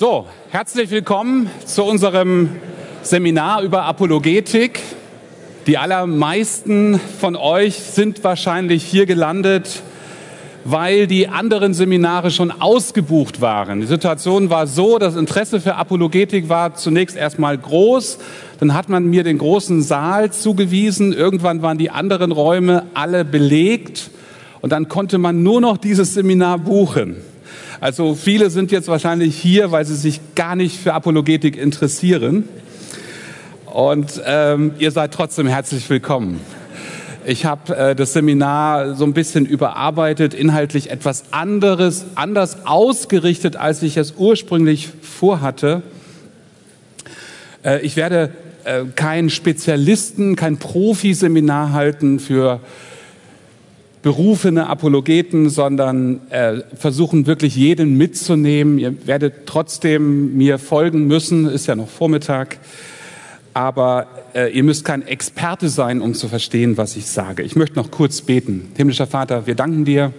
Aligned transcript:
So, 0.00 0.24
herzlich 0.48 0.90
willkommen 0.90 1.50
zu 1.66 1.84
unserem 1.84 2.48
Seminar 3.02 3.60
über 3.60 3.82
Apologetik. 3.82 4.80
Die 5.66 5.76
allermeisten 5.76 6.98
von 7.18 7.36
euch 7.36 7.74
sind 7.74 8.24
wahrscheinlich 8.24 8.82
hier 8.82 9.04
gelandet, 9.04 9.82
weil 10.64 11.06
die 11.06 11.28
anderen 11.28 11.74
Seminare 11.74 12.30
schon 12.30 12.50
ausgebucht 12.50 13.42
waren. 13.42 13.82
Die 13.82 13.86
Situation 13.86 14.48
war 14.48 14.66
so, 14.66 14.96
das 14.96 15.16
Interesse 15.16 15.60
für 15.60 15.74
Apologetik 15.74 16.48
war 16.48 16.74
zunächst 16.76 17.14
erstmal 17.14 17.58
groß. 17.58 18.20
Dann 18.58 18.72
hat 18.72 18.88
man 18.88 19.04
mir 19.04 19.22
den 19.22 19.36
großen 19.36 19.82
Saal 19.82 20.32
zugewiesen. 20.32 21.12
Irgendwann 21.12 21.60
waren 21.60 21.76
die 21.76 21.90
anderen 21.90 22.32
Räume 22.32 22.86
alle 22.94 23.26
belegt. 23.26 24.10
Und 24.62 24.72
dann 24.72 24.88
konnte 24.88 25.18
man 25.18 25.42
nur 25.42 25.60
noch 25.60 25.76
dieses 25.76 26.14
Seminar 26.14 26.56
buchen. 26.56 27.16
Also 27.82 28.14
viele 28.14 28.50
sind 28.50 28.72
jetzt 28.72 28.88
wahrscheinlich 28.88 29.36
hier, 29.36 29.72
weil 29.72 29.86
sie 29.86 29.96
sich 29.96 30.20
gar 30.34 30.54
nicht 30.54 30.76
für 30.76 30.92
Apologetik 30.92 31.56
interessieren. 31.56 32.46
Und 33.64 34.20
ähm, 34.26 34.72
ihr 34.78 34.90
seid 34.90 35.14
trotzdem 35.14 35.46
herzlich 35.46 35.88
willkommen. 35.88 36.40
Ich 37.24 37.46
habe 37.46 37.74
äh, 37.74 37.94
das 37.94 38.12
Seminar 38.12 38.96
so 38.96 39.04
ein 39.04 39.14
bisschen 39.14 39.46
überarbeitet, 39.46 40.34
inhaltlich 40.34 40.90
etwas 40.90 41.24
anderes, 41.30 42.04
anders 42.16 42.66
ausgerichtet, 42.66 43.56
als 43.56 43.82
ich 43.82 43.96
es 43.96 44.12
ursprünglich 44.18 44.90
vorhatte. 45.00 45.82
Äh, 47.64 47.80
ich 47.80 47.96
werde 47.96 48.30
äh, 48.64 48.84
kein 48.94 49.30
Spezialisten, 49.30 50.36
kein 50.36 50.58
Profiseminar 50.58 51.72
halten 51.72 52.20
für 52.20 52.60
berufene 54.02 54.66
Apologeten, 54.68 55.50
sondern 55.50 56.20
äh, 56.30 56.62
versuchen 56.74 57.26
wirklich 57.26 57.54
jeden 57.56 57.96
mitzunehmen. 57.96 58.78
Ihr 58.78 59.06
werdet 59.06 59.46
trotzdem 59.46 60.36
mir 60.36 60.58
folgen 60.58 61.06
müssen, 61.06 61.46
ist 61.46 61.66
ja 61.66 61.76
noch 61.76 61.88
Vormittag, 61.88 62.58
aber 63.52 64.06
äh, 64.34 64.52
ihr 64.52 64.62
müsst 64.64 64.84
kein 64.84 65.06
Experte 65.06 65.68
sein, 65.68 66.00
um 66.00 66.14
zu 66.14 66.28
verstehen, 66.28 66.76
was 66.76 66.96
ich 66.96 67.06
sage. 67.06 67.42
Ich 67.42 67.56
möchte 67.56 67.76
noch 67.76 67.90
kurz 67.90 68.22
beten. 68.22 68.72
Himmlischer 68.76 69.06
Vater, 69.06 69.46
wir 69.46 69.54
danken 69.54 69.84
dir 69.84 70.12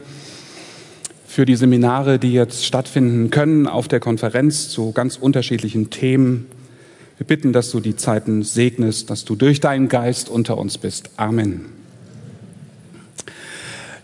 für 1.25 1.45
die 1.45 1.55
Seminare, 1.55 2.19
die 2.19 2.33
jetzt 2.33 2.65
stattfinden 2.65 3.29
können 3.29 3.65
auf 3.65 3.87
der 3.87 4.01
Konferenz 4.01 4.69
zu 4.69 4.91
ganz 4.91 5.15
unterschiedlichen 5.15 5.89
Themen. 5.89 6.47
Wir 7.17 7.25
bitten, 7.25 7.53
dass 7.53 7.71
du 7.71 7.79
die 7.79 7.95
Zeiten 7.95 8.43
segnest, 8.43 9.09
dass 9.09 9.25
du 9.25 9.35
durch 9.35 9.59
deinen 9.59 9.87
Geist 9.87 10.29
unter 10.29 10.57
uns 10.57 10.77
bist. 10.77 11.09
Amen. 11.17 11.65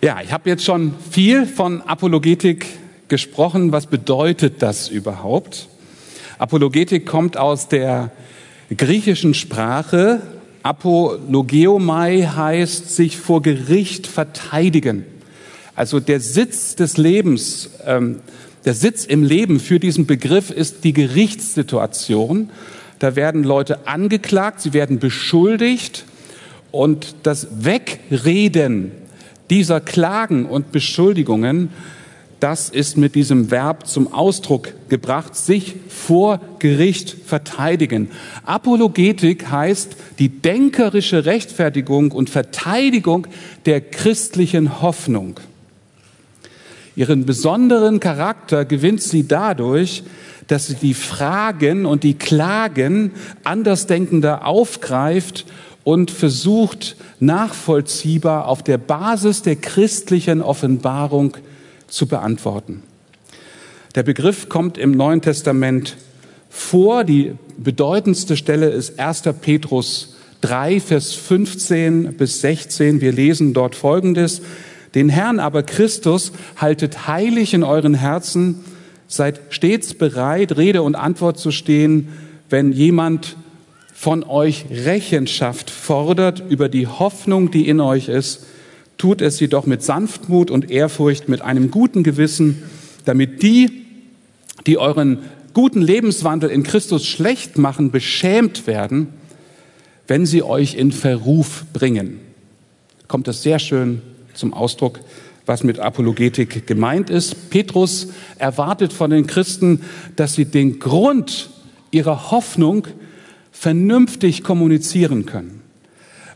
Ja, 0.03 0.21
ich 0.23 0.31
habe 0.31 0.47
jetzt 0.47 0.63
schon 0.63 0.93
viel 1.09 1.47
von 1.47 1.81
Apologetik 1.81 2.67
gesprochen. 3.07 3.71
Was 3.71 3.87
bedeutet 3.87 4.61
das 4.61 4.89
überhaupt? 4.89 5.69
Apologetik 6.37 7.07
kommt 7.07 7.35
aus 7.35 7.67
der 7.67 8.11
griechischen 8.69 9.33
Sprache. 9.33 10.21
Apologeomai 10.61 12.21
heißt 12.27 12.95
sich 12.95 13.17
vor 13.17 13.41
Gericht 13.41 14.05
verteidigen. 14.05 15.03
Also 15.75 15.99
der 15.99 16.19
Sitz 16.19 16.75
des 16.75 16.97
Lebens, 16.97 17.71
ähm, 17.83 18.19
der 18.65 18.75
Sitz 18.75 19.03
im 19.03 19.23
Leben 19.23 19.59
für 19.59 19.79
diesen 19.79 20.05
Begriff 20.05 20.51
ist 20.51 20.83
die 20.83 20.93
Gerichtssituation. 20.93 22.51
Da 22.99 23.15
werden 23.15 23.43
Leute 23.43 23.87
angeklagt, 23.87 24.61
sie 24.61 24.73
werden 24.73 24.99
beschuldigt 24.99 26.05
und 26.71 27.15
das 27.23 27.47
Wegreden 27.65 28.91
dieser 29.49 29.79
Klagen 29.81 30.45
und 30.45 30.71
Beschuldigungen, 30.71 31.69
das 32.39 32.69
ist 32.69 32.97
mit 32.97 33.15
diesem 33.15 33.49
Verb 33.49 33.87
zum 33.87 34.13
Ausdruck 34.13 34.73
gebracht, 34.89 35.35
sich 35.35 35.75
vor 35.89 36.39
Gericht 36.59 37.15
verteidigen. 37.25 38.11
Apologetik 38.45 39.49
heißt 39.49 39.95
die 40.19 40.29
denkerische 40.29 41.25
Rechtfertigung 41.25 42.11
und 42.11 42.29
Verteidigung 42.29 43.25
der 43.65 43.81
christlichen 43.81 44.81
Hoffnung. 44.81 45.39
Ihren 46.95 47.25
besonderen 47.25 47.99
Charakter 47.99 48.65
gewinnt 48.65 49.01
sie 49.01 49.27
dadurch, 49.27 50.03
dass 50.47 50.67
sie 50.67 50.75
die 50.75 50.93
Fragen 50.93 51.85
und 51.85 52.03
die 52.03 52.15
Klagen 52.15 53.11
Andersdenkender 53.43 54.45
aufgreift 54.45 55.45
und 55.87 56.11
versucht 56.11 56.97
nachvollziehbar 57.21 58.49
auf 58.49 58.61
der 58.61 58.77
Basis 58.77 59.41
der 59.41 59.55
christlichen 59.55 60.41
Offenbarung 60.41 61.37
zu 61.87 62.07
beantworten. 62.07 62.83
Der 63.95 64.03
Begriff 64.03 64.49
kommt 64.49 64.77
im 64.77 64.91
Neuen 64.91 65.21
Testament 65.21 65.95
vor. 66.49 67.05
Die 67.05 67.35
bedeutendste 67.57 68.35
Stelle 68.35 68.67
ist 68.67 68.99
1. 68.99 69.23
Petrus 69.39 70.17
3, 70.41 70.81
Vers 70.81 71.13
15 71.13 72.17
bis 72.17 72.41
16. 72.41 72.99
Wir 72.99 73.13
lesen 73.13 73.53
dort 73.53 73.73
Folgendes. 73.73 74.41
Den 74.93 75.07
Herrn 75.07 75.39
aber 75.39 75.63
Christus 75.63 76.33
haltet 76.57 77.07
heilig 77.07 77.53
in 77.53 77.63
euren 77.63 77.93
Herzen, 77.93 78.65
seid 79.07 79.39
stets 79.51 79.93
bereit, 79.93 80.57
Rede 80.57 80.81
und 80.81 80.95
Antwort 80.95 81.39
zu 81.39 81.51
stehen, 81.51 82.09
wenn 82.49 82.73
jemand 82.73 83.37
von 83.99 84.23
euch 84.23 84.65
Rechenschaft 84.69 85.71
fordert 85.71 86.43
über 86.49 86.69
die 86.69 86.85
Hoffnung, 86.85 87.49
die 87.49 87.67
in 87.67 87.79
euch 87.79 88.09
ist, 88.09 88.45
tut 88.99 89.23
es 89.23 89.39
jedoch 89.39 89.65
mit 89.65 89.81
Sanftmut 89.81 90.51
und 90.51 90.69
Ehrfurcht, 90.69 91.27
mit 91.27 91.41
einem 91.41 91.71
guten 91.71 92.03
Gewissen, 92.03 92.61
damit 93.05 93.41
die, 93.41 93.85
die 94.67 94.77
euren 94.77 95.17
guten 95.55 95.81
Lebenswandel 95.81 96.51
in 96.51 96.61
Christus 96.61 97.07
schlecht 97.07 97.57
machen, 97.57 97.89
beschämt 97.89 98.67
werden, 98.67 99.07
wenn 100.05 100.27
sie 100.27 100.43
euch 100.43 100.75
in 100.75 100.91
Verruf 100.91 101.65
bringen. 101.73 102.19
Kommt 103.07 103.27
das 103.27 103.41
sehr 103.41 103.57
schön 103.57 104.03
zum 104.35 104.53
Ausdruck, 104.53 104.99
was 105.47 105.63
mit 105.63 105.79
Apologetik 105.79 106.67
gemeint 106.67 107.09
ist. 107.09 107.49
Petrus 107.49 108.09
erwartet 108.37 108.93
von 108.93 109.09
den 109.09 109.25
Christen, 109.25 109.81
dass 110.15 110.35
sie 110.35 110.45
den 110.45 110.77
Grund 110.77 111.49
ihrer 111.89 112.29
Hoffnung 112.29 112.87
vernünftig 113.59 114.43
kommunizieren 114.43 115.25
können. 115.25 115.61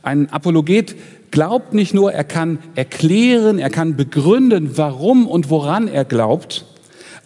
Ein 0.02 0.30
Apologet 0.30 0.96
glaubt 1.30 1.74
nicht 1.74 1.94
nur, 1.94 2.12
er 2.12 2.24
kann 2.24 2.60
erklären, 2.76 3.60
er 3.60 3.70
kann 3.70 3.96
begründen, 3.96 4.78
warum 4.78 5.28
und 5.28 5.50
woran 5.50 5.88
er 5.88 6.04
glaubt. 6.04 6.66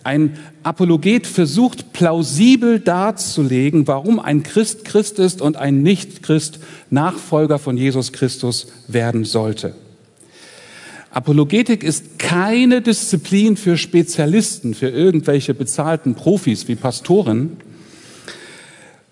Ein 0.03 0.37
Apologet 0.63 1.25
versucht 1.25 1.93
plausibel 1.93 2.79
darzulegen, 2.79 3.87
warum 3.87 4.19
ein 4.19 4.43
Christ 4.43 4.85
Christ 4.85 5.17
ist 5.17 5.41
und 5.41 5.55
ein 5.55 5.81
Nicht-Christ 5.81 6.59
Nachfolger 6.89 7.57
von 7.57 7.77
Jesus 7.77 8.11
Christus 8.11 8.67
werden 8.87 9.23
sollte. 9.23 9.73
Apologetik 11.09 11.83
ist 11.83 12.19
keine 12.19 12.81
Disziplin 12.81 13.55
für 13.55 13.77
Spezialisten, 13.77 14.73
für 14.73 14.89
irgendwelche 14.89 15.53
bezahlten 15.53 16.13
Profis 16.13 16.67
wie 16.67 16.75
Pastoren, 16.75 17.57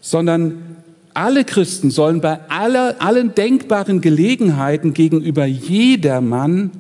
sondern 0.01 0.72
alle 1.13 1.45
Christen 1.45 1.91
sollen 1.91 2.21
bei 2.21 2.39
aller, 2.49 2.95
allen 2.99 3.35
denkbaren 3.35 4.01
Gelegenheiten 4.01 4.93
gegenüber 4.93 5.45
jedermann 5.45 6.71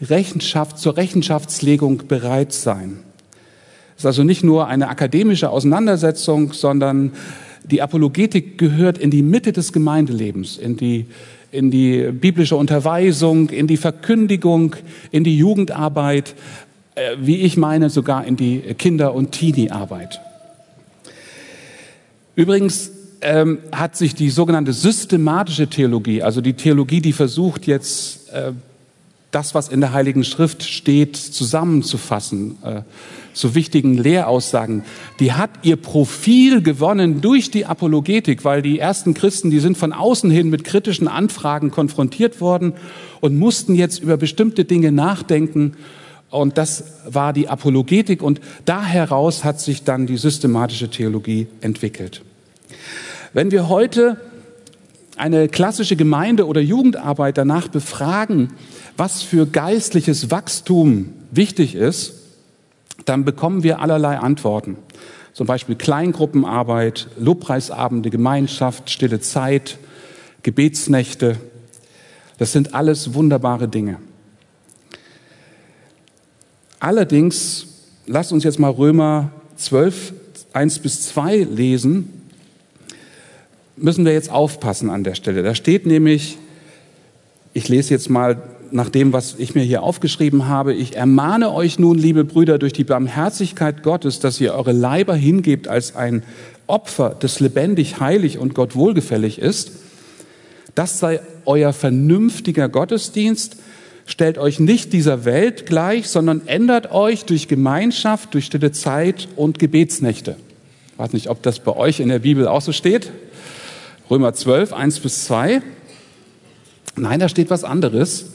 Rechenschaft, 0.00 0.78
zur 0.78 0.96
Rechenschaftslegung 0.96 2.08
bereit 2.08 2.52
sein. 2.52 2.98
Es 3.96 4.02
ist 4.02 4.06
also 4.06 4.24
nicht 4.24 4.42
nur 4.42 4.66
eine 4.66 4.88
akademische 4.88 5.50
Auseinandersetzung, 5.50 6.52
sondern 6.52 7.12
die 7.64 7.82
Apologetik 7.82 8.58
gehört 8.58 8.98
in 8.98 9.10
die 9.10 9.22
Mitte 9.22 9.52
des 9.52 9.72
Gemeindelebens, 9.72 10.56
in 10.58 10.76
die, 10.76 11.06
in 11.52 11.70
die 11.70 12.10
biblische 12.10 12.56
Unterweisung, 12.56 13.50
in 13.50 13.66
die 13.66 13.76
Verkündigung, 13.76 14.74
in 15.12 15.22
die 15.22 15.36
Jugendarbeit, 15.36 16.34
äh, 16.94 17.16
wie 17.20 17.36
ich 17.36 17.56
meine, 17.56 17.90
sogar 17.90 18.26
in 18.26 18.36
die 18.36 18.58
Kinder- 18.76 19.14
und 19.14 19.32
Teenie-Arbeit. 19.32 20.20
Übrigens, 22.34 22.90
ähm, 23.22 23.58
hat 23.72 23.96
sich 23.96 24.14
die 24.14 24.30
sogenannte 24.30 24.72
systematische 24.72 25.68
Theologie, 25.68 26.22
also 26.22 26.40
die 26.40 26.54
Theologie, 26.54 27.00
die 27.00 27.12
versucht 27.12 27.66
jetzt 27.66 28.30
äh, 28.30 28.52
das, 29.30 29.54
was 29.54 29.68
in 29.68 29.80
der 29.80 29.92
Heiligen 29.92 30.24
Schrift 30.24 30.62
steht, 30.62 31.16
zusammenzufassen, 31.16 32.58
äh, 32.62 32.82
zu 33.32 33.54
wichtigen 33.54 33.96
Lehraussagen, 33.96 34.84
die 35.18 35.32
hat 35.32 35.50
ihr 35.62 35.76
Profil 35.76 36.62
gewonnen 36.62 37.22
durch 37.22 37.50
die 37.50 37.64
Apologetik, 37.64 38.44
weil 38.44 38.60
die 38.60 38.78
ersten 38.78 39.14
Christen, 39.14 39.50
die 39.50 39.58
sind 39.60 39.78
von 39.78 39.94
außen 39.94 40.30
hin 40.30 40.50
mit 40.50 40.64
kritischen 40.64 41.08
Anfragen 41.08 41.70
konfrontiert 41.70 42.42
worden 42.42 42.74
und 43.20 43.38
mussten 43.38 43.74
jetzt 43.74 44.02
über 44.02 44.18
bestimmte 44.18 44.66
Dinge 44.66 44.92
nachdenken. 44.92 45.74
Und 46.28 46.58
das 46.58 46.84
war 47.06 47.32
die 47.32 47.48
Apologetik 47.48 48.22
und 48.22 48.40
da 48.66 48.84
heraus 48.84 49.44
hat 49.44 49.60
sich 49.60 49.82
dann 49.82 50.06
die 50.06 50.18
systematische 50.18 50.90
Theologie 50.90 51.46
entwickelt. 51.62 52.22
Wenn 53.34 53.50
wir 53.50 53.70
heute 53.70 54.18
eine 55.16 55.48
klassische 55.48 55.96
Gemeinde 55.96 56.46
oder 56.46 56.60
Jugendarbeit 56.60 57.38
danach 57.38 57.68
befragen, 57.68 58.52
was 58.98 59.22
für 59.22 59.46
geistliches 59.46 60.30
Wachstum 60.30 61.14
wichtig 61.30 61.74
ist, 61.74 62.14
dann 63.06 63.24
bekommen 63.24 63.62
wir 63.62 63.80
allerlei 63.80 64.18
Antworten. 64.18 64.76
Zum 65.32 65.46
Beispiel 65.46 65.76
Kleingruppenarbeit, 65.76 67.08
Lobpreisabende, 67.18 68.10
Gemeinschaft, 68.10 68.90
stille 68.90 69.20
Zeit, 69.20 69.78
Gebetsnächte. 70.42 71.38
Das 72.36 72.52
sind 72.52 72.74
alles 72.74 73.14
wunderbare 73.14 73.66
Dinge. 73.66 73.98
Allerdings, 76.80 77.66
lasst 78.06 78.30
uns 78.30 78.44
jetzt 78.44 78.58
mal 78.58 78.70
Römer 78.70 79.30
12, 79.56 80.12
1 80.52 80.80
bis 80.80 81.08
2 81.08 81.36
lesen, 81.44 82.21
müssen 83.82 84.04
wir 84.04 84.12
jetzt 84.12 84.30
aufpassen 84.30 84.90
an 84.90 85.04
der 85.04 85.14
Stelle. 85.14 85.42
Da 85.42 85.54
steht 85.54 85.86
nämlich, 85.86 86.38
ich 87.52 87.68
lese 87.68 87.90
jetzt 87.92 88.08
mal 88.08 88.42
nach 88.70 88.88
dem, 88.88 89.12
was 89.12 89.34
ich 89.38 89.54
mir 89.54 89.62
hier 89.62 89.82
aufgeschrieben 89.82 90.48
habe, 90.48 90.72
ich 90.72 90.96
ermahne 90.96 91.52
euch 91.52 91.78
nun, 91.78 91.98
liebe 91.98 92.24
Brüder, 92.24 92.58
durch 92.58 92.72
die 92.72 92.84
Barmherzigkeit 92.84 93.82
Gottes, 93.82 94.18
dass 94.20 94.40
ihr 94.40 94.54
eure 94.54 94.72
Leiber 94.72 95.14
hingebt 95.14 95.68
als 95.68 95.94
ein 95.94 96.22
Opfer, 96.66 97.14
das 97.18 97.40
lebendig, 97.40 98.00
heilig 98.00 98.38
und 98.38 98.54
Gott 98.54 98.74
wohlgefällig 98.74 99.38
ist. 99.38 99.72
Das 100.74 100.98
sei 100.98 101.20
euer 101.44 101.74
vernünftiger 101.74 102.68
Gottesdienst. 102.70 103.56
Stellt 104.06 104.38
euch 104.38 104.58
nicht 104.58 104.92
dieser 104.92 105.24
Welt 105.24 105.66
gleich, 105.66 106.08
sondern 106.08 106.42
ändert 106.46 106.90
euch 106.92 107.24
durch 107.24 107.48
Gemeinschaft, 107.48 108.32
durch 108.32 108.46
stille 108.46 108.72
Zeit 108.72 109.28
und 109.36 109.58
Gebetsnächte. 109.58 110.36
Ich 110.92 110.98
weiß 110.98 111.12
nicht, 111.12 111.28
ob 111.28 111.42
das 111.42 111.60
bei 111.60 111.76
euch 111.76 112.00
in 112.00 112.08
der 112.08 112.20
Bibel 112.20 112.48
auch 112.48 112.62
so 112.62 112.72
steht. 112.72 113.12
Römer 114.12 114.34
12, 114.34 114.74
1 114.74 115.00
bis 115.00 115.24
2. 115.24 115.62
Nein, 116.96 117.18
da 117.18 117.30
steht 117.30 117.48
was 117.48 117.64
anderes. 117.64 118.26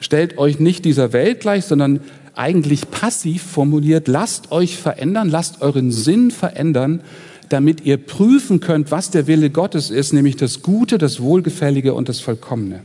Stellt 0.00 0.36
euch 0.36 0.60
nicht 0.60 0.84
dieser 0.84 1.14
Welt 1.14 1.40
gleich, 1.40 1.64
sondern 1.64 2.00
eigentlich 2.34 2.90
passiv 2.90 3.42
formuliert, 3.42 4.06
lasst 4.06 4.52
euch 4.52 4.76
verändern, 4.76 5.30
lasst 5.30 5.62
euren 5.62 5.92
Sinn 5.92 6.30
verändern, 6.30 7.00
damit 7.48 7.86
ihr 7.86 7.96
prüfen 7.96 8.60
könnt, 8.60 8.90
was 8.90 9.10
der 9.10 9.26
Wille 9.26 9.48
Gottes 9.48 9.88
ist, 9.88 10.12
nämlich 10.12 10.36
das 10.36 10.60
Gute, 10.60 10.98
das 10.98 11.22
Wohlgefällige 11.22 11.94
und 11.94 12.10
das 12.10 12.20
Vollkommene. 12.20 12.82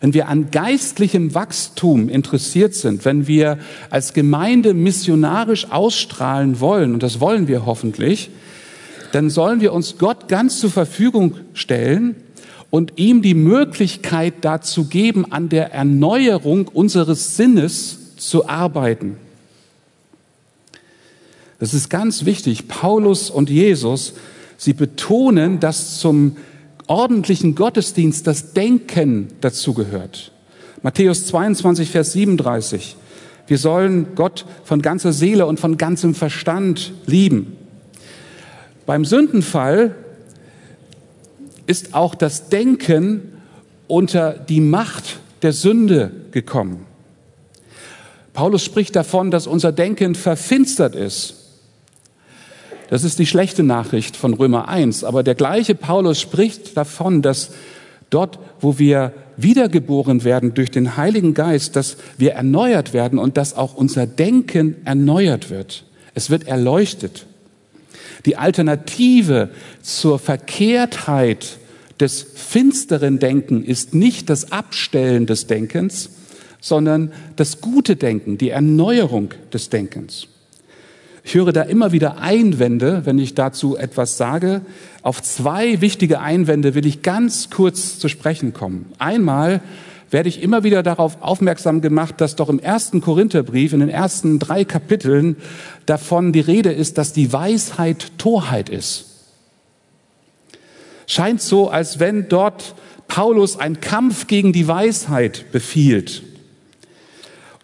Wenn 0.00 0.14
wir 0.14 0.28
an 0.28 0.50
geistlichem 0.50 1.34
Wachstum 1.34 2.08
interessiert 2.08 2.74
sind, 2.74 3.04
wenn 3.04 3.26
wir 3.26 3.58
als 3.90 4.14
Gemeinde 4.14 4.72
missionarisch 4.72 5.70
ausstrahlen 5.70 6.58
wollen, 6.58 6.94
und 6.94 7.02
das 7.02 7.20
wollen 7.20 7.48
wir 7.48 7.66
hoffentlich, 7.66 8.30
dann 9.12 9.30
sollen 9.30 9.60
wir 9.60 9.72
uns 9.72 9.98
Gott 9.98 10.28
ganz 10.28 10.60
zur 10.60 10.70
Verfügung 10.70 11.36
stellen 11.54 12.16
und 12.70 12.94
ihm 12.96 13.22
die 13.22 13.34
Möglichkeit 13.34 14.34
dazu 14.42 14.84
geben, 14.84 15.32
an 15.32 15.48
der 15.48 15.72
Erneuerung 15.72 16.68
unseres 16.68 17.36
Sinnes 17.36 18.16
zu 18.16 18.48
arbeiten. 18.48 19.16
Das 21.58 21.74
ist 21.74 21.88
ganz 21.88 22.24
wichtig. 22.24 22.68
Paulus 22.68 23.30
und 23.30 23.50
Jesus, 23.50 24.14
sie 24.56 24.74
betonen, 24.74 25.60
dass 25.60 25.98
zum 25.98 26.36
ordentlichen 26.86 27.54
Gottesdienst 27.54 28.26
das 28.26 28.52
Denken 28.52 29.28
dazugehört. 29.40 30.32
Matthäus 30.82 31.26
22, 31.26 31.90
Vers 31.90 32.12
37. 32.12 32.96
Wir 33.46 33.58
sollen 33.58 34.14
Gott 34.14 34.44
von 34.62 34.82
ganzer 34.82 35.12
Seele 35.12 35.46
und 35.46 35.58
von 35.58 35.76
ganzem 35.76 36.14
Verstand 36.14 36.92
lieben. 37.06 37.57
Beim 38.88 39.04
Sündenfall 39.04 39.94
ist 41.66 41.92
auch 41.92 42.14
das 42.14 42.48
Denken 42.48 43.34
unter 43.86 44.32
die 44.32 44.62
Macht 44.62 45.18
der 45.42 45.52
Sünde 45.52 46.10
gekommen. 46.30 46.86
Paulus 48.32 48.64
spricht 48.64 48.96
davon, 48.96 49.30
dass 49.30 49.46
unser 49.46 49.72
Denken 49.72 50.14
verfinstert 50.14 50.94
ist. 50.94 51.34
Das 52.88 53.04
ist 53.04 53.18
die 53.18 53.26
schlechte 53.26 53.62
Nachricht 53.62 54.16
von 54.16 54.32
Römer 54.32 54.68
1. 54.68 55.04
Aber 55.04 55.22
der 55.22 55.34
gleiche 55.34 55.74
Paulus 55.74 56.18
spricht 56.18 56.74
davon, 56.74 57.20
dass 57.20 57.50
dort, 58.08 58.38
wo 58.58 58.78
wir 58.78 59.12
wiedergeboren 59.36 60.24
werden 60.24 60.54
durch 60.54 60.70
den 60.70 60.96
Heiligen 60.96 61.34
Geist, 61.34 61.76
dass 61.76 61.98
wir 62.16 62.32
erneuert 62.32 62.94
werden 62.94 63.18
und 63.18 63.36
dass 63.36 63.54
auch 63.54 63.74
unser 63.74 64.06
Denken 64.06 64.76
erneuert 64.86 65.50
wird. 65.50 65.84
Es 66.14 66.30
wird 66.30 66.48
erleuchtet. 66.48 67.26
Die 68.26 68.36
Alternative 68.36 69.50
zur 69.82 70.18
Verkehrtheit 70.18 71.58
des 72.00 72.22
finsteren 72.34 73.18
Denken 73.18 73.64
ist 73.64 73.94
nicht 73.94 74.30
das 74.30 74.52
Abstellen 74.52 75.26
des 75.26 75.46
Denkens, 75.46 76.10
sondern 76.60 77.12
das 77.36 77.60
gute 77.60 77.96
Denken, 77.96 78.38
die 78.38 78.50
Erneuerung 78.50 79.34
des 79.52 79.70
Denkens. 79.70 80.28
Ich 81.24 81.34
höre 81.34 81.52
da 81.52 81.62
immer 81.62 81.92
wieder 81.92 82.18
Einwände, 82.18 83.02
wenn 83.04 83.18
ich 83.18 83.34
dazu 83.34 83.76
etwas 83.76 84.16
sage. 84.16 84.62
Auf 85.02 85.22
zwei 85.22 85.82
wichtige 85.82 86.20
Einwände 86.20 86.74
will 86.74 86.86
ich 86.86 87.02
ganz 87.02 87.50
kurz 87.50 87.98
zu 87.98 88.08
sprechen 88.08 88.54
kommen. 88.54 88.86
Einmal 88.98 89.60
werde 90.10 90.28
ich 90.28 90.42
immer 90.42 90.64
wieder 90.64 90.82
darauf 90.82 91.22
aufmerksam 91.22 91.80
gemacht, 91.80 92.20
dass 92.20 92.36
doch 92.36 92.48
im 92.48 92.58
ersten 92.58 93.00
Korintherbrief, 93.00 93.72
in 93.72 93.80
den 93.80 93.88
ersten 93.88 94.38
drei 94.38 94.64
Kapiteln, 94.64 95.36
davon 95.86 96.32
die 96.32 96.40
Rede 96.40 96.72
ist, 96.72 96.98
dass 96.98 97.12
die 97.12 97.32
Weisheit 97.32 98.12
Torheit 98.18 98.68
ist. 98.68 99.06
Scheint 101.06 101.40
so, 101.40 101.70
als 101.70 101.98
wenn 101.98 102.28
dort 102.28 102.74
Paulus 103.06 103.58
einen 103.58 103.80
Kampf 103.80 104.26
gegen 104.26 104.52
die 104.52 104.68
Weisheit 104.68 105.50
befiehlt 105.52 106.22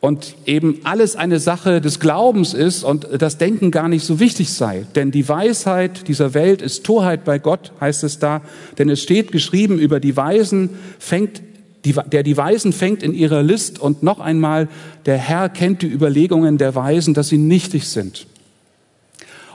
und 0.04 0.34
eben 0.44 0.80
alles 0.84 1.16
eine 1.16 1.38
Sache 1.38 1.80
des 1.80 1.98
Glaubens 1.98 2.52
ist 2.52 2.84
und 2.84 3.08
das 3.18 3.38
Denken 3.38 3.70
gar 3.70 3.88
nicht 3.88 4.04
so 4.04 4.20
wichtig 4.20 4.52
sei. 4.52 4.86
Denn 4.94 5.10
die 5.10 5.26
Weisheit 5.28 6.08
dieser 6.08 6.34
Welt 6.34 6.60
ist 6.60 6.84
Torheit 6.84 7.24
bei 7.24 7.38
Gott, 7.38 7.72
heißt 7.80 8.04
es 8.04 8.18
da, 8.18 8.42
denn 8.76 8.90
es 8.90 9.02
steht 9.02 9.32
geschrieben 9.32 9.78
über 9.78 10.00
die 10.00 10.14
Weisen, 10.14 10.70
fängt 10.98 11.40
die, 11.84 11.94
der 12.10 12.22
die 12.22 12.36
Weisen 12.36 12.72
fängt 12.72 13.02
in 13.02 13.14
ihrer 13.14 13.42
List 13.42 13.78
und 13.78 14.02
noch 14.02 14.20
einmal, 14.20 14.68
der 15.06 15.18
Herr 15.18 15.48
kennt 15.48 15.82
die 15.82 15.88
Überlegungen 15.88 16.58
der 16.58 16.74
Weisen, 16.74 17.14
dass 17.14 17.28
sie 17.28 17.38
nichtig 17.38 17.88
sind. 17.88 18.26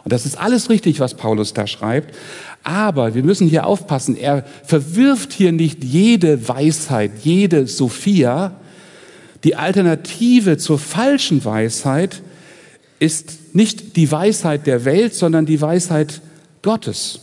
Und 0.03 0.13
das 0.13 0.25
ist 0.25 0.39
alles 0.39 0.69
richtig, 0.69 0.99
was 0.99 1.15
Paulus 1.15 1.53
da 1.53 1.67
schreibt. 1.67 2.15
Aber 2.63 3.15
wir 3.15 3.23
müssen 3.23 3.47
hier 3.47 3.65
aufpassen, 3.65 4.15
er 4.15 4.45
verwirft 4.63 5.33
hier 5.33 5.51
nicht 5.51 5.83
jede 5.83 6.47
Weisheit, 6.47 7.11
jede 7.23 7.67
Sophia, 7.67 8.55
die 9.43 9.55
Alternative 9.55 10.57
zur 10.57 10.79
falschen 10.79 11.43
Weisheit 11.45 12.21
ist 12.99 13.55
nicht 13.55 13.95
die 13.95 14.11
Weisheit 14.11 14.67
der 14.67 14.83
Welt, 14.83 15.15
sondern 15.15 15.45
die 15.45 15.61
Weisheit 15.61 16.21
Gottes. 16.61 17.21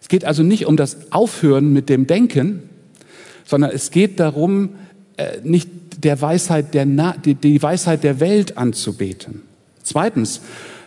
Es 0.00 0.08
geht 0.08 0.24
also 0.26 0.42
nicht 0.42 0.66
um 0.66 0.76
das 0.76 1.12
Aufhören 1.12 1.72
mit 1.72 1.88
dem 1.88 2.06
Denken, 2.06 2.68
sondern 3.44 3.70
es 3.70 3.90
geht 3.90 4.20
darum, 4.20 4.70
äh, 5.16 5.38
nicht 5.42 5.68
der 6.04 6.20
Weisheit 6.20 6.74
der, 6.74 6.86
die 6.86 7.62
Weisheit 7.62 8.02
der 8.04 8.20
Welt 8.20 8.58
anzubeten. 8.58 9.42
Zweitens, 9.82 10.40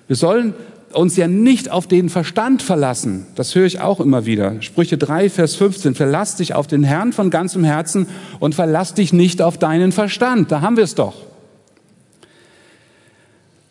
wir 0.08 0.16
sollen 0.16 0.54
uns 0.94 1.18
ja 1.18 1.28
nicht 1.28 1.70
auf 1.70 1.88
den 1.88 2.10
Verstand 2.10 2.62
verlassen. 2.62 3.28
Das 3.36 3.54
höre 3.54 3.66
ich 3.66 3.82
auch 3.82 4.00
immer 4.00 4.26
wieder. 4.26 4.62
Sprüche 4.62 4.98
3, 4.98 5.30
Vers 5.30 5.56
15. 5.56 5.96
Verlass 5.96 6.38
dich 6.38 6.54
auf 6.54 6.68
den 6.68 6.84
Herrn 6.84 7.12
von 7.12 7.30
ganzem 7.30 7.64
Herzen 7.64 8.08
und 8.40 8.56
verlass 8.56 8.94
dich 8.94 9.12
nicht 9.12 9.42
auf 9.42 9.58
deinen 9.58 9.92
Verstand. 9.92 10.52
Da 10.52 10.62
haben 10.62 10.78
wir 10.78 10.84
es 10.84 10.96
doch. 10.96 11.16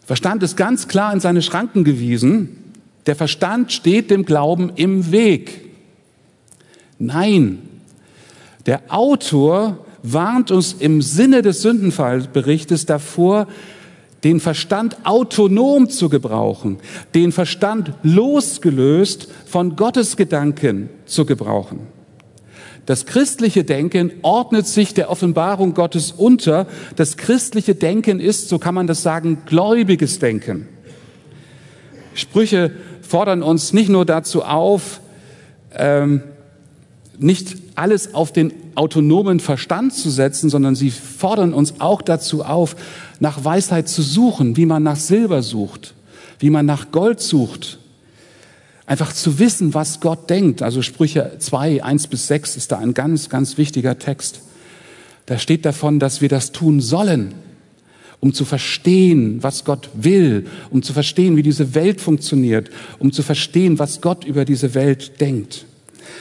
Verstand 0.05 0.43
ist 0.43 0.57
ganz 0.57 0.87
klar 0.87 1.13
in 1.15 1.21
seine 1.21 1.41
Schranken 1.41 1.83
gewiesen. 1.83 2.59
Der 3.07 3.17
Verstand 3.17 3.73
steht 3.73 4.11
dem 4.11 4.27
Glauben 4.27 4.73
im 4.77 5.11
Weg. 5.11 5.71
Nein, 6.99 7.59
der 8.67 8.83
Autor 8.89 9.79
warnt 10.03 10.51
uns 10.51 10.75
im 10.75 11.03
Sinne 11.03 11.43
des 11.43 11.63
Sündenfallberichtes 11.63 12.87
davor, 12.87 13.47
den 14.23 14.41
Verstand 14.41 14.97
autonom 15.05 15.91
zu 15.91 16.09
gebrauchen, 16.09 16.79
den 17.15 17.31
Verstand 17.31 17.93
losgelöst 18.03 19.29
von 19.47 19.77
Gottes 19.77 20.17
Gedanken 20.17 20.89
zu 21.05 21.27
gebrauchen. 21.27 21.81
Das 22.87 23.07
christliche 23.07 23.65
Denken 23.65 24.13
ordnet 24.23 24.67
sich 24.67 24.93
der 24.93 25.11
Offenbarung 25.11 25.73
Gottes 25.73 26.13
unter. 26.13 26.67
Das 26.97 27.17
christliche 27.17 27.75
Denken 27.75 28.21
ist, 28.21 28.49
so 28.49 28.59
kann 28.59 28.75
man 28.75 28.87
das 28.87 29.03
sagen, 29.03 29.43
gläubiges 29.47 30.19
Denken. 30.19 30.69
Sprüche 32.15 32.73
fordern 33.01 33.43
uns 33.43 33.73
nicht 33.73 33.89
nur 33.89 34.05
dazu 34.05 34.43
auf, 34.43 35.01
ähm, 35.75 36.23
nicht 37.19 37.57
alles 37.75 38.15
auf 38.15 38.33
den 38.33 38.53
autonomen 38.75 39.41
Verstand 39.41 39.95
zu 39.95 40.11
setzen, 40.11 40.51
sondern 40.51 40.75
sie 40.75 40.91
fordern 40.91 41.55
uns 41.55 41.81
auch 41.81 42.03
dazu 42.03 42.45
auf, 42.45 42.77
nach 43.21 43.45
Weisheit 43.45 43.89
zu 43.89 44.03
suchen, 44.03 44.57
wie 44.57 44.67
man 44.67 44.83
nach 44.83 44.97
Silber 44.97 45.43
sucht, 45.43 45.95
wie 46.39 46.51
man 46.51 46.67
nach 46.67 46.91
Gold 46.91 47.21
sucht. 47.21 47.79
Einfach 48.87 49.13
zu 49.13 49.39
wissen, 49.39 49.73
was 49.73 50.01
Gott 50.01 50.29
denkt. 50.29 50.61
Also 50.61 50.83
Sprüche 50.83 51.37
2, 51.39 51.83
1 51.83 52.07
bis 52.09 52.27
6 52.27 52.57
ist 52.57 52.73
da 52.73 52.79
ein 52.79 52.93
ganz, 52.93 53.29
ganz 53.31 53.57
wichtiger 53.57 53.99
Text. 53.99 54.41
Da 55.27 55.39
steht 55.39 55.65
davon, 55.65 55.99
dass 55.99 56.21
wir 56.21 56.29
das 56.29 56.53
tun 56.53 56.81
sollen 56.81 57.35
um 58.25 58.33
zu 58.33 58.47
verstehen, 58.47 59.43
was 59.43 59.67
Gott 59.67 59.91
will, 59.93 60.47
um 60.71 60.83
zu 60.83 60.95
verstehen, 60.95 61.37
wie 61.37 61.43
diese 61.43 61.75
Welt 61.75 62.01
funktioniert, 62.01 62.71
um 62.99 63.13
zu 63.13 63.23
verstehen, 63.23 63.79
was 63.79 64.01
Gott 64.01 64.25
über 64.25 64.47
diese 64.47 64.73
Welt 64.73 65.21
denkt. 65.21 65.67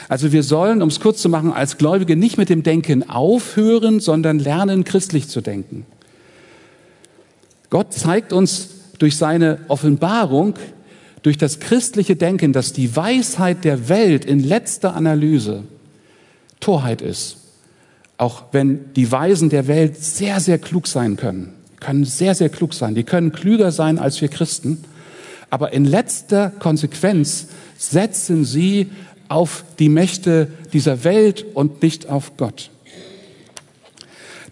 Also 0.08 0.32
wir 0.32 0.42
sollen, 0.42 0.82
um 0.82 0.88
es 0.88 1.00
kurz 1.00 1.20
zu 1.20 1.28
machen, 1.28 1.52
als 1.52 1.78
Gläubige 1.78 2.16
nicht 2.16 2.38
mit 2.38 2.48
dem 2.48 2.62
Denken 2.62 3.08
aufhören, 3.08 4.00
sondern 4.00 4.38
lernen, 4.38 4.84
christlich 4.84 5.28
zu 5.28 5.40
denken. 5.40 5.86
Gott 7.70 7.92
zeigt 7.92 8.32
uns 8.32 8.68
durch 8.98 9.16
seine 9.16 9.58
Offenbarung, 9.68 10.54
durch 11.22 11.38
das 11.38 11.58
christliche 11.58 12.16
Denken, 12.16 12.52
dass 12.52 12.72
die 12.72 12.94
Weisheit 12.94 13.64
der 13.64 13.88
Welt 13.88 14.24
in 14.24 14.40
letzter 14.40 14.94
Analyse 14.94 15.64
Torheit 16.60 17.02
ist. 17.02 17.38
Auch 18.16 18.44
wenn 18.52 18.92
die 18.94 19.10
Weisen 19.10 19.48
der 19.48 19.66
Welt 19.66 19.96
sehr, 19.96 20.38
sehr 20.38 20.58
klug 20.58 20.86
sein 20.86 21.16
können, 21.16 21.52
können 21.80 22.04
sehr, 22.04 22.34
sehr 22.34 22.48
klug 22.48 22.74
sein, 22.74 22.94
die 22.94 23.04
können 23.04 23.32
klüger 23.32 23.72
sein 23.72 23.98
als 23.98 24.20
wir 24.20 24.28
Christen, 24.28 24.84
aber 25.50 25.72
in 25.72 25.84
letzter 25.84 26.50
Konsequenz 26.50 27.48
setzen 27.76 28.44
sie 28.44 28.90
auf 29.28 29.64
die 29.78 29.88
Mächte 29.88 30.48
dieser 30.72 31.04
Welt 31.04 31.44
und 31.54 31.82
nicht 31.82 32.08
auf 32.08 32.36
Gott. 32.36 32.70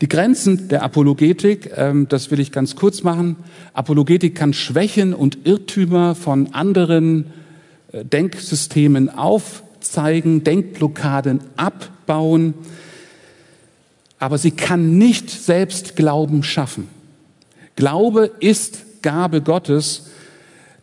Die 0.00 0.08
Grenzen 0.08 0.68
der 0.68 0.82
Apologetik, 0.82 1.70
ähm, 1.76 2.08
das 2.08 2.32
will 2.32 2.40
ich 2.40 2.50
ganz 2.50 2.74
kurz 2.74 3.04
machen. 3.04 3.36
Apologetik 3.72 4.34
kann 4.34 4.52
Schwächen 4.52 5.14
und 5.14 5.46
Irrtümer 5.46 6.16
von 6.16 6.52
anderen 6.54 7.26
äh, 7.92 8.04
Denksystemen 8.04 9.10
aufzeigen, 9.10 10.42
Denkblockaden 10.42 11.40
abbauen, 11.56 12.54
aber 14.18 14.38
sie 14.38 14.50
kann 14.50 14.98
nicht 14.98 15.30
selbst 15.30 15.94
Glauben 15.94 16.42
schaffen. 16.42 16.88
Glaube 17.76 18.30
ist 18.40 19.02
Gabe 19.02 19.40
Gottes 19.40 20.10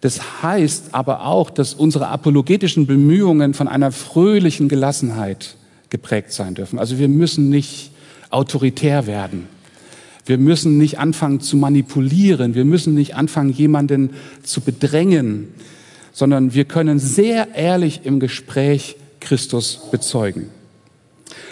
das 0.01 0.41
heißt 0.43 0.89
aber 0.93 1.25
auch, 1.25 1.49
dass 1.49 1.73
unsere 1.73 2.07
apologetischen 2.07 2.87
Bemühungen 2.87 3.53
von 3.53 3.67
einer 3.67 3.91
fröhlichen 3.91 4.69
Gelassenheit 4.69 5.55
geprägt 5.89 6.31
sein 6.31 6.55
dürfen. 6.55 6.79
Also 6.79 6.99
wir 6.99 7.09
müssen 7.09 7.49
nicht 7.49 7.91
autoritär 8.29 9.07
werden. 9.07 9.47
Wir 10.25 10.37
müssen 10.37 10.77
nicht 10.77 10.99
anfangen 10.99 11.41
zu 11.41 11.57
manipulieren. 11.57 12.53
Wir 12.55 12.63
müssen 12.63 12.93
nicht 12.93 13.15
anfangen, 13.15 13.49
jemanden 13.49 14.11
zu 14.43 14.61
bedrängen, 14.61 15.49
sondern 16.13 16.53
wir 16.53 16.65
können 16.65 16.99
sehr 16.99 17.55
ehrlich 17.55 18.01
im 18.03 18.19
Gespräch 18.19 18.95
Christus 19.19 19.89
bezeugen. 19.91 20.49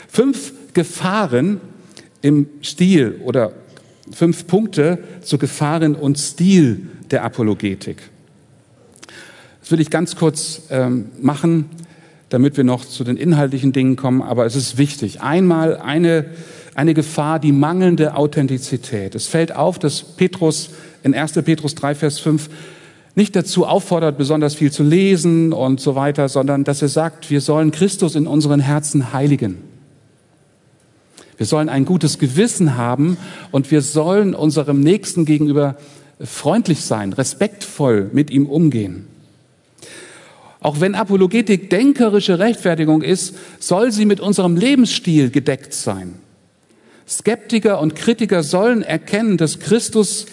Fünf 0.08 0.54
Gefahren 0.74 1.60
im 2.22 2.48
Stil 2.62 3.20
oder 3.26 3.52
fünf 4.12 4.48
Punkte 4.48 5.00
zu 5.22 5.38
Gefahren 5.38 5.96
und 5.96 6.18
Stil 6.18 6.88
der 7.12 7.24
Apologetik. 7.24 7.98
Das 9.68 9.74
will 9.74 9.82
ich 9.82 9.90
ganz 9.90 10.16
kurz 10.16 10.62
ähm, 10.70 11.10
machen, 11.22 11.66
damit 12.30 12.56
wir 12.56 12.64
noch 12.64 12.86
zu 12.86 13.04
den 13.04 13.18
inhaltlichen 13.18 13.74
Dingen 13.74 13.98
kommen, 13.98 14.22
aber 14.22 14.46
es 14.46 14.56
ist 14.56 14.78
wichtig. 14.78 15.20
Einmal 15.20 15.76
eine, 15.76 16.24
eine 16.74 16.94
Gefahr, 16.94 17.38
die 17.38 17.52
mangelnde 17.52 18.16
Authentizität. 18.16 19.14
Es 19.14 19.28
fällt 19.28 19.54
auf, 19.54 19.78
dass 19.78 20.04
Petrus 20.04 20.70
in 21.04 21.14
1. 21.14 21.34
Petrus 21.44 21.76
3, 21.76 21.96
Vers 21.96 22.18
5 22.20 22.50
nicht 23.16 23.36
dazu 23.36 23.66
auffordert, 23.66 24.18
besonders 24.18 24.56
viel 24.56 24.72
zu 24.72 24.84
lesen 24.84 25.52
und 25.52 25.82
so 25.82 25.96
weiter, 25.96 26.30
sondern 26.30 26.64
dass 26.64 26.82
er 26.82 26.88
sagt, 26.88 27.30
wir 27.30 27.42
sollen 27.42 27.72
Christus 27.72 28.16
in 28.16 28.26
unseren 28.26 28.62
Herzen 28.62 29.12
heiligen. 29.12 29.58
Wir 31.36 31.46
sollen 31.46 31.68
ein 31.68 31.84
gutes 31.84 32.20
Gewissen 32.20 32.78
haben 32.78 33.18
und 33.52 33.70
wir 33.70 33.82
sollen 33.82 34.34
unserem 34.34 34.80
Nächsten 34.80 35.26
gegenüber 35.26 35.76
freundlich 36.22 36.86
sein, 36.86 37.12
respektvoll 37.12 38.10
mit 38.14 38.32
ihm 38.32 38.46
umgehen. 38.46 39.08
Auch 40.60 40.80
wenn 40.80 40.96
Apologetik 40.96 41.70
denkerische 41.70 42.40
Rechtfertigung 42.40 43.02
ist, 43.02 43.36
soll 43.60 43.92
sie 43.92 44.06
mit 44.06 44.20
unserem 44.20 44.56
Lebensstil 44.56 45.30
gedeckt 45.30 45.74
sein. 45.74 46.16
Skeptiker 47.08 47.80
und 47.80 47.96
Kritiker 47.96 48.44
sollen 48.44 48.82
erkennen, 48.82 49.38
dass 49.38 49.60
Christus, 49.60 50.26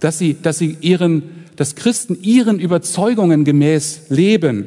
dass 0.00 0.18
sie, 0.18 0.36
dass 0.40 0.58
sie 0.58 0.76
ihren, 0.80 1.44
dass 1.56 1.74
Christen 1.74 2.18
ihren 2.20 2.58
Überzeugungen 2.58 3.44
gemäß 3.44 4.02
leben. 4.08 4.66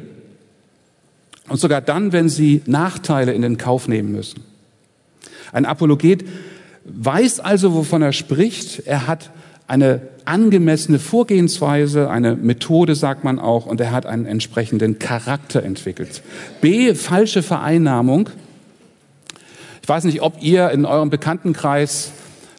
Und 1.48 1.60
sogar 1.60 1.80
dann, 1.80 2.12
wenn 2.12 2.28
sie 2.28 2.62
Nachteile 2.66 3.32
in 3.32 3.42
den 3.42 3.58
Kauf 3.58 3.86
nehmen 3.86 4.12
müssen. 4.12 4.42
Ein 5.52 5.66
Apologet 5.66 6.24
weiß 6.84 7.40
also, 7.40 7.74
wovon 7.74 8.02
er 8.02 8.12
spricht. 8.12 8.86
Er 8.86 9.06
hat 9.06 9.30
eine 9.70 10.00
angemessene 10.24 10.98
Vorgehensweise, 10.98 12.10
eine 12.10 12.34
Methode, 12.34 12.96
sagt 12.96 13.22
man 13.22 13.38
auch, 13.38 13.66
und 13.66 13.80
er 13.80 13.92
hat 13.92 14.04
einen 14.04 14.26
entsprechenden 14.26 14.98
Charakter 14.98 15.62
entwickelt. 15.62 16.22
B, 16.60 16.92
falsche 16.96 17.44
Vereinnahmung. 17.44 18.30
Ich 19.80 19.88
weiß 19.88 20.04
nicht, 20.04 20.22
ob 20.22 20.42
ihr 20.42 20.70
in 20.70 20.84
eurem 20.84 21.08
Bekanntenkreis 21.08 22.10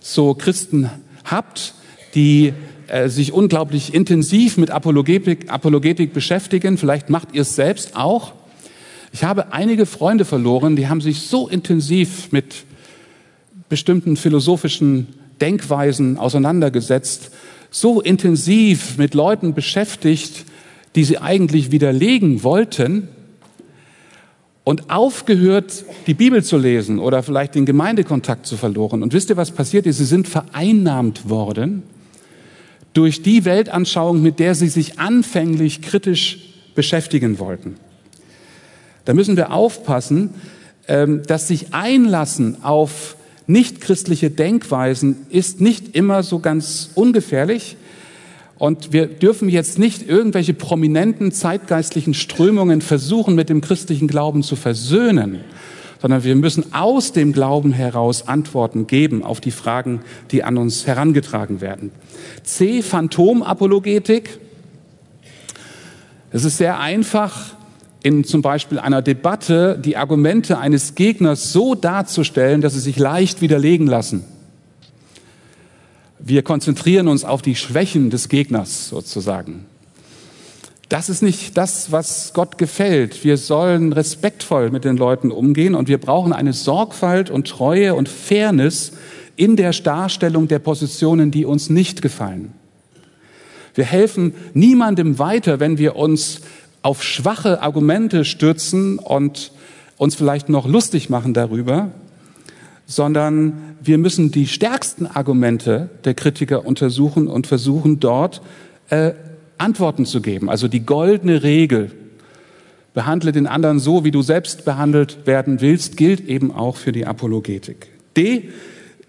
so 0.02 0.34
Christen 0.36 0.90
habt, 1.26 1.74
die 2.16 2.54
äh, 2.88 3.10
sich 3.10 3.34
unglaublich 3.34 3.94
intensiv 3.94 4.56
mit 4.56 4.72
Apologetik, 4.72 5.52
Apologetik 5.52 6.14
beschäftigen. 6.14 6.78
Vielleicht 6.78 7.10
macht 7.10 7.34
ihr 7.34 7.42
es 7.42 7.58
selbst 7.58 7.98
auch. 7.98 8.32
Ich 9.12 9.26
habe 9.26 9.52
einige 9.52 9.86
Freunde 9.86 10.24
verloren, 10.24 10.78
die 10.78 10.88
haben 10.88 11.02
sich 11.02 11.24
so 11.24 11.50
intensiv 11.50 12.32
mit 12.32 12.64
bestimmten 13.68 14.16
philosophischen 14.16 15.08
Denkweisen 15.42 16.18
auseinandergesetzt, 16.18 17.32
so 17.72 18.02
intensiv 18.02 18.98
mit 18.98 19.14
Leuten 19.14 19.54
beschäftigt, 19.54 20.46
die 20.96 21.04
sie 21.04 21.18
eigentlich 21.18 21.72
widerlegen 21.72 22.44
wollten 22.44 23.08
und 24.64 24.90
aufgehört, 24.90 25.86
die 26.06 26.14
Bibel 26.14 26.44
zu 26.44 26.58
lesen 26.58 27.00
oder 27.00 27.24
vielleicht 27.24 27.56
den 27.56 27.66
Gemeindekontakt 27.66 28.46
zu 28.46 28.58
verloren. 28.58 29.02
Und 29.02 29.14
wisst 29.14 29.30
ihr, 29.30 29.38
was 29.38 29.52
passiert 29.52 29.86
ist? 29.86 29.98
Sie 29.98 30.06
sind 30.06 30.28
vereinnahmt 30.28 31.30
worden 31.30 31.84
durch 32.94 33.24
die 33.24 33.46
Weltanschauung, 33.46 34.22
mit 34.22 34.40
der 34.40 34.54
sie 34.54 34.68
sich 34.68 35.00
anfänglich 35.00 35.82
kritisch 35.82 36.40
beschäftigen 36.76 37.40
wollten. 37.40 37.76
Da 39.06 39.14
müssen 39.14 39.38
wir 39.38 39.52
aufpassen, 39.52 40.32
ähm, 40.88 41.24
dass 41.26 41.48
sich 41.48 41.74
einlassen 41.74 42.64
auf 42.64 43.16
nichtchristliche 43.52 44.30
Denkweisen 44.30 45.26
ist 45.30 45.62
nicht 45.62 45.96
immer 45.96 46.24
so 46.24 46.40
ganz 46.40 46.92
ungefährlich. 46.96 47.78
Und 48.58 48.94
wir 48.94 49.08
dürfen 49.08 49.50
jetzt 49.50 49.80
nicht 49.80 50.08
irgendwelche 50.08 50.54
prominenten 50.54 51.32
zeitgeistlichen 51.32 52.14
Strömungen 52.14 52.82
versuchen, 52.82 53.34
mit 53.34 53.50
dem 53.50 53.62
christlichen 53.62 54.08
Glauben 54.08 54.44
zu 54.44 54.56
versöhnen, 54.56 55.40
sondern 56.00 56.24
wir 56.24 56.36
müssen 56.36 56.74
aus 56.74 57.12
dem 57.12 57.34
Glauben 57.34 57.72
heraus 57.72 58.28
Antworten 58.28 58.86
geben 58.88 59.24
auf 59.24 59.42
die 59.42 59.52
Fragen, 59.52 60.02
die 60.32 60.44
an 60.44 60.58
uns 60.58 60.86
herangetragen 60.86 61.60
werden. 61.62 61.92
C. 62.44 62.82
Phantomapologetik. 62.84 64.40
Es 66.32 66.46
ist 66.46 66.58
sehr 66.58 66.80
einfach, 66.80 67.56
in 68.04 68.24
zum 68.24 68.42
Beispiel 68.42 68.80
einer 68.80 69.02
Debatte 69.02 69.80
die 69.84 69.98
Argumente 69.98 70.58
eines 70.58 70.96
Gegners 70.96 71.54
so 71.54 71.76
darzustellen, 71.76 72.62
dass 72.62 72.74
sie 72.74 72.80
sich 72.80 72.98
leicht 72.98 73.42
widerlegen 73.42 73.88
lassen. 73.88 74.24
Wir 76.20 76.44
konzentrieren 76.44 77.08
uns 77.08 77.24
auf 77.26 77.42
die 77.42 77.56
Schwächen 77.56 78.10
des 78.10 78.30
Gegners 78.30 78.90
sozusagen. 78.90 79.66
Das 80.90 81.10
ist 81.10 81.22
nicht 81.22 81.58
das, 81.58 81.92
was 81.92 82.34
Gott 82.34 82.58
gefällt. 82.58 83.24
Wir 83.24 83.38
sollen 83.38 83.94
respektvoll 83.94 84.72
mit 84.72 84.84
den 84.84 84.98
Leuten 84.98 85.32
umgehen 85.32 85.74
und 85.74 85.88
wir 85.88 85.98
brauchen 85.98 86.34
eine 86.34 86.54
Sorgfalt 86.54 87.30
und 87.30 87.48
Treue 87.48 87.96
und 87.96 88.10
Fairness 88.10 88.92
in 89.38 89.56
der 89.56 89.72
Darstellung 89.72 90.48
der 90.48 90.60
Positionen, 90.60 91.32
die 91.32 91.46
uns 91.46 91.70
nicht 91.70 92.02
gefallen. 92.02 92.54
Wir 93.74 93.86
helfen 93.86 94.34
niemandem 94.54 95.18
weiter, 95.18 95.60
wenn 95.60 95.78
wir 95.78 95.96
uns 95.96 96.42
auf 96.82 97.04
schwache 97.04 97.62
Argumente 97.62 98.26
stürzen 98.26 99.00
und 99.00 99.52
uns 99.98 100.16
vielleicht 100.16 100.50
noch 100.50 100.68
lustig 100.68 101.10
machen 101.10 101.34
darüber, 101.34 101.92
sondern 102.86 103.76
wir 103.84 103.98
müssen 103.98 104.32
die 104.32 104.48
stärksten 104.48 105.06
Argumente 105.08 105.90
der 106.04 106.14
Kritiker 106.14 106.66
untersuchen 106.66 107.28
und 107.28 107.48
versuchen 107.48 108.00
dort 108.00 108.42
äh, 108.90 109.14
Antworten 109.58 110.06
zu 110.06 110.22
geben. 110.22 110.50
Also 110.50 110.68
die 110.68 110.86
goldene 110.86 111.44
Regel, 111.44 111.92
behandle 112.94 113.32
den 113.32 113.48
anderen 113.48 113.80
so, 113.80 114.04
wie 114.04 114.12
du 114.12 114.22
selbst 114.22 114.66
behandelt 114.66 115.26
werden 115.26 115.62
willst, 115.62 115.98
gilt 115.98 116.28
eben 116.28 116.52
auch 116.52 116.76
für 116.76 116.92
die 116.92 117.06
Apologetik. 117.06 117.88
D, 118.18 118.50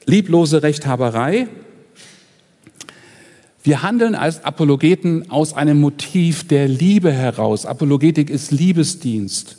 lieblose 0.07 0.63
Rechthaberei. 0.63 1.49
Wir 3.65 3.83
handeln 3.83 4.17
als 4.17 4.45
Apologeten 4.45 5.31
aus 5.31 5.55
einem 5.55 5.81
Motiv 5.81 6.49
der 6.49 6.67
Liebe 6.67 7.13
heraus. 7.13 7.65
Apologetik 7.65 8.29
ist 8.29 8.51
Liebesdienst. 8.51 9.57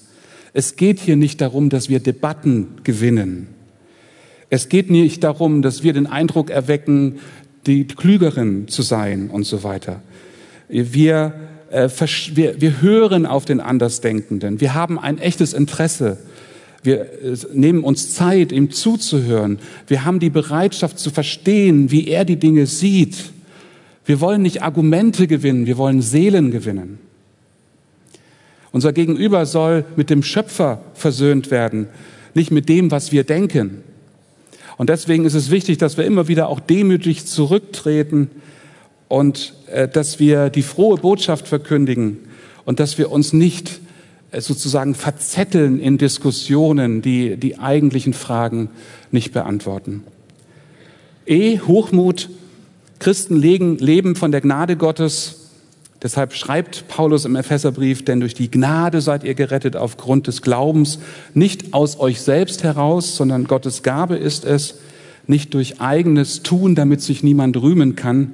Es 0.53 0.75
geht 0.75 0.99
hier 0.99 1.15
nicht 1.15 1.39
darum, 1.39 1.69
dass 1.69 1.87
wir 1.87 1.99
Debatten 1.99 2.67
gewinnen. 2.83 3.47
Es 4.49 4.67
geht 4.67 4.91
nicht 4.91 5.23
darum, 5.23 5.61
dass 5.61 5.83
wir 5.83 5.93
den 5.93 6.05
Eindruck 6.05 6.49
erwecken, 6.49 7.19
die 7.65 7.85
Klügeren 7.87 8.67
zu 8.67 8.81
sein 8.81 9.29
und 9.29 9.45
so 9.45 9.63
weiter. 9.63 10.01
Wir, 10.67 11.33
äh, 11.71 11.89
wir, 12.33 12.61
wir 12.61 12.81
hören 12.81 13.25
auf 13.25 13.45
den 13.45 13.61
Andersdenkenden. 13.61 14.59
Wir 14.59 14.73
haben 14.73 14.99
ein 14.99 15.17
echtes 15.17 15.53
Interesse. 15.53 16.17
Wir 16.83 17.01
äh, 17.01 17.37
nehmen 17.53 17.85
uns 17.85 18.13
Zeit, 18.13 18.51
ihm 18.51 18.69
zuzuhören. 18.69 19.59
Wir 19.87 20.03
haben 20.03 20.19
die 20.19 20.29
Bereitschaft 20.29 20.99
zu 20.99 21.09
verstehen, 21.09 21.89
wie 21.89 22.09
er 22.09 22.25
die 22.25 22.37
Dinge 22.37 22.65
sieht. 22.65 23.31
Wir 24.05 24.19
wollen 24.19 24.41
nicht 24.41 24.61
Argumente 24.61 25.27
gewinnen, 25.27 25.65
wir 25.65 25.77
wollen 25.77 26.01
Seelen 26.01 26.51
gewinnen. 26.51 26.99
Unser 28.71 28.91
Gegenüber 28.91 29.45
soll 29.45 29.85
mit 29.95 30.09
dem 30.09 30.23
Schöpfer 30.23 30.81
versöhnt 30.93 31.51
werden, 31.51 31.87
nicht 32.33 32.51
mit 32.51 32.67
dem, 32.69 32.91
was 32.91 33.11
wir 33.11 33.23
denken. 33.23 33.83
Und 34.77 34.89
deswegen 34.89 35.25
ist 35.25 35.35
es 35.35 35.51
wichtig, 35.51 35.77
dass 35.77 35.97
wir 35.97 36.05
immer 36.05 36.27
wieder 36.27 36.49
auch 36.49 36.59
demütig 36.59 37.25
zurücktreten 37.25 38.29
und 39.07 39.53
äh, 39.67 39.87
dass 39.87 40.19
wir 40.19 40.49
die 40.49 40.63
frohe 40.63 40.97
Botschaft 40.97 41.47
verkündigen 41.47 42.17
und 42.65 42.79
dass 42.79 42.97
wir 42.97 43.11
uns 43.11 43.31
nicht 43.31 43.79
äh, 44.31 44.41
sozusagen 44.41 44.95
verzetteln 44.95 45.79
in 45.79 45.99
Diskussionen, 45.99 47.03
die 47.03 47.37
die 47.37 47.59
eigentlichen 47.59 48.13
Fragen 48.13 48.69
nicht 49.11 49.31
beantworten. 49.31 50.03
E, 51.27 51.59
Hochmut. 51.59 52.29
Christen 53.03 53.35
leben 53.35 54.15
von 54.15 54.31
der 54.31 54.41
Gnade 54.41 54.77
Gottes 54.77 55.43
Deshalb 56.03 56.33
schreibt 56.33 56.89
Paulus 56.89 57.23
im 57.23 57.37
Epheserbrief, 57.37 58.03
denn 58.03 58.19
durch 58.19 58.33
die 58.33 58.51
Gnade 58.51 58.99
seid 58.99 59.23
ihr 59.23 59.35
gerettet 59.35 59.77
aufgrund 59.77 60.27
des 60.27 60.41
Glaubens, 60.41 60.99
nicht 61.33 61.73
aus 61.73 61.97
euch 61.97 62.19
selbst 62.19 62.63
heraus, 62.63 63.15
sondern 63.15 63.45
Gottes 63.45 63.83
Gabe 63.83 64.17
ist 64.17 64.43
es, 64.43 64.75
nicht 65.27 65.53
durch 65.53 65.79
eigenes 65.79 66.43
Tun, 66.43 66.75
damit 66.75 67.01
sich 67.01 67.23
niemand 67.23 67.55
rühmen 67.55 67.95
kann. 67.95 68.33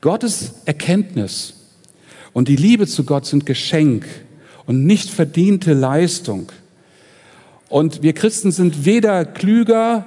Gottes 0.00 0.52
Erkenntnis 0.66 1.54
und 2.32 2.46
die 2.46 2.54
Liebe 2.54 2.86
zu 2.86 3.02
Gott 3.02 3.26
sind 3.26 3.44
Geschenk 3.44 4.06
und 4.66 4.86
nicht 4.86 5.10
verdiente 5.10 5.72
Leistung. 5.72 6.52
Und 7.68 8.04
wir 8.04 8.12
Christen 8.12 8.52
sind 8.52 8.84
weder 8.84 9.24
klüger 9.24 10.06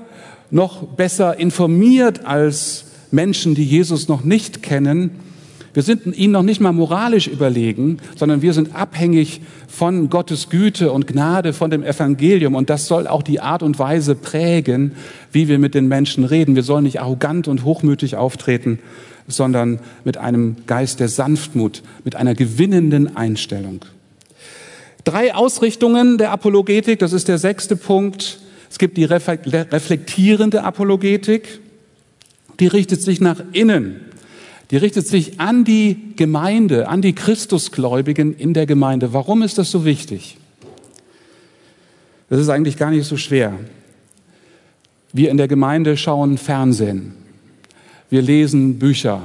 noch 0.51 0.83
besser 0.83 1.37
informiert 1.37 2.25
als 2.25 2.85
Menschen, 3.13 3.53
die 3.53 3.63
Jesus 3.63 4.07
noch 4.07 4.23
nicht 4.23 4.63
kennen. 4.63 5.11
Wir 5.73 5.83
sind 5.83 6.15
ihnen 6.17 6.33
noch 6.33 6.43
nicht 6.43 6.61
mal 6.61 6.71
moralisch 6.71 7.27
überlegen, 7.27 7.99
sondern 8.15 8.41
wir 8.41 8.53
sind 8.53 8.75
abhängig 8.75 9.41
von 9.67 10.09
Gottes 10.09 10.49
Güte 10.49 10.91
und 10.91 11.07
Gnade, 11.07 11.53
von 11.53 11.71
dem 11.71 11.83
Evangelium. 11.83 12.55
Und 12.55 12.69
das 12.69 12.87
soll 12.87 13.07
auch 13.07 13.23
die 13.23 13.39
Art 13.39 13.63
und 13.63 13.79
Weise 13.79 14.15
prägen, 14.15 14.93
wie 15.31 15.47
wir 15.47 15.57
mit 15.57 15.73
den 15.73 15.87
Menschen 15.87 16.25
reden. 16.25 16.55
Wir 16.55 16.63
sollen 16.63 16.83
nicht 16.83 17.01
arrogant 17.01 17.47
und 17.47 17.63
hochmütig 17.63 18.15
auftreten, 18.15 18.79
sondern 19.27 19.79
mit 20.03 20.17
einem 20.17 20.57
Geist 20.67 20.99
der 20.99 21.07
Sanftmut, 21.07 21.81
mit 22.03 22.15
einer 22.15 22.35
gewinnenden 22.35 23.15
Einstellung. 23.15 23.85
Drei 25.03 25.35
Ausrichtungen 25.35 26.17
der 26.17 26.31
Apologetik, 26.31 26.99
das 26.99 27.13
ist 27.13 27.27
der 27.27 27.37
sechste 27.37 27.75
Punkt. 27.75 28.39
Es 28.69 28.79
gibt 28.79 28.97
die 28.97 29.05
reflektierende 29.05 30.63
Apologetik, 30.63 31.59
die 32.63 32.67
richtet 32.67 33.01
sich 33.01 33.19
nach 33.19 33.43
innen 33.51 34.13
die 34.73 34.77
richtet 34.77 35.05
sich 35.05 35.39
an 35.39 35.65
die 35.65 36.13
Gemeinde, 36.15 36.87
an 36.87 37.03
die 37.03 37.13
Christusgläubigen 37.13 38.35
in 38.35 38.55
der 38.55 38.65
Gemeinde. 38.65 39.13
Warum 39.13 39.43
ist 39.43 39.59
das 39.59 39.69
so 39.69 39.85
wichtig? 39.85 40.37
Das 42.27 42.39
ist 42.39 42.49
eigentlich 42.49 42.77
gar 42.77 42.89
nicht 42.89 43.05
so 43.05 43.15
schwer. 43.15 43.53
Wir 45.11 45.29
in 45.29 45.37
der 45.37 45.47
Gemeinde 45.47 45.95
schauen 45.95 46.39
Fernsehen. 46.39 47.13
Wir 48.09 48.23
lesen 48.23 48.79
Bücher. 48.79 49.21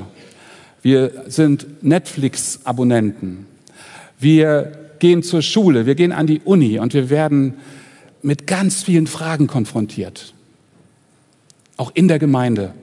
Wir 0.83 1.25
sind 1.29 1.83
Netflix-Abonnenten. 1.83 3.47
Wir 4.19 4.73
gehen 4.99 5.23
zur 5.23 5.41
Schule. 5.41 5.87
Wir 5.87 5.95
gehen 5.95 6.13
an 6.13 6.27
die 6.27 6.43
Uni 6.45 6.79
und 6.79 6.93
wir 6.93 7.09
werden 7.09 7.55
mit 8.21 8.47
ganz 8.47 8.83
vielen 8.83 9.07
Fragen 9.07 9.47
konfrontiert. 9.47 10.35
Auch 11.79 11.93
in 11.95 12.07
der 12.07 12.19
Gemeinde. 12.19 12.75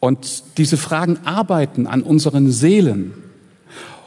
Und 0.00 0.44
diese 0.56 0.78
Fragen 0.78 1.18
arbeiten 1.24 1.86
an 1.86 2.02
unseren 2.02 2.50
Seelen. 2.50 3.12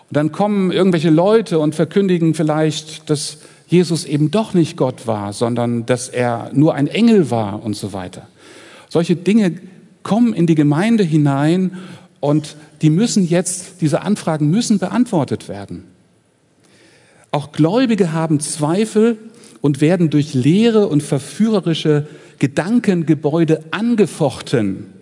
Und 0.10 0.17
dann 0.17 0.32
kommen 0.32 0.71
irgendwelche 0.71 1.12
Leute 1.12 1.60
und 1.60 1.75
verkündigen 1.75 2.34
vielleicht, 2.34 3.10
dass 3.10 3.38
Jesus 3.67 4.06
eben 4.06 4.32
doch 4.32 4.53
nicht 4.53 4.75
Gott 4.75 5.08
war, 5.08 5.34
sondern 5.34 5.86
dass 5.86 6.10
er 6.10 6.51
nur 6.53 6.75
ein 6.75 6.88
Engel 6.88 7.32
war 7.32 7.63
und 7.63 7.75
so 7.75 7.93
weiter. 7.93 8.27
Solche 8.89 9.15
Dinge 9.15 9.60
kommen 10.03 10.34
in 10.34 10.45
die 10.45 10.56
Gemeinde 10.56 11.03
hinein 11.03 11.77
und 12.19 12.56
die 12.82 12.89
müssen 12.89 13.27
jetzt, 13.27 13.82
diese 13.82 14.01
Anfragen 14.01 14.49
müssen 14.49 14.77
beantwortet 14.77 15.47
werden. 15.47 15.86
Auch 17.32 17.51
Gläubige 17.51 18.12
haben 18.12 18.39
Zweifel 18.39 19.17
und 19.62 19.82
werden 19.82 20.12
durch 20.12 20.34
leere 20.36 20.88
und 20.88 21.01
verführerische 21.01 22.06
Gedankengebäude 22.38 23.63
angefochten. 23.71 24.92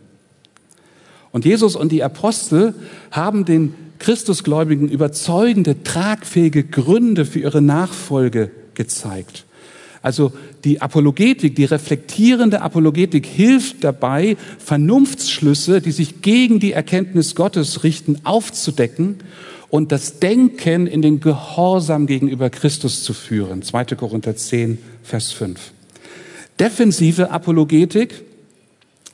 Und 1.32 1.46
Jesus 1.46 1.76
und 1.76 1.92
die 1.92 2.04
Apostel 2.04 2.74
haben 3.12 3.46
den 3.46 3.74
Christusgläubigen 4.00 4.90
überzeugende, 4.90 5.84
tragfähige 5.84 6.64
Gründe 6.64 7.26
für 7.26 7.40
ihre 7.40 7.62
Nachfolge 7.62 8.52
gezeigt. 8.74 9.46
Also 10.02 10.34
die 10.64 10.82
Apologetik, 10.82 11.56
die 11.56 11.66
reflektierende 11.66 12.62
Apologetik 12.62 13.26
hilft 13.28 13.84
dabei, 13.84 14.36
Vernunftsschlüsse, 14.58 15.80
die 15.80 15.92
sich 15.92 16.22
gegen 16.24 16.60
die 16.60 16.72
Erkenntnis 16.72 17.36
Gottes 17.36 17.84
richten, 17.84 18.18
aufzudecken 18.24 19.18
und 19.70 19.92
das 19.92 20.20
Denken 20.20 20.88
in 20.88 21.04
den 21.04 21.20
Gehorsam 21.20 22.08
gegenüber 22.08 22.50
Christus 22.50 23.04
zu 23.04 23.14
führen. 23.14 23.62
2. 23.62 23.86
Korinther 23.96 24.36
10, 24.36 24.80
Vers 25.04 25.32
5. 25.32 25.60
Defensive 26.60 27.30
Apologetik, 27.30 28.24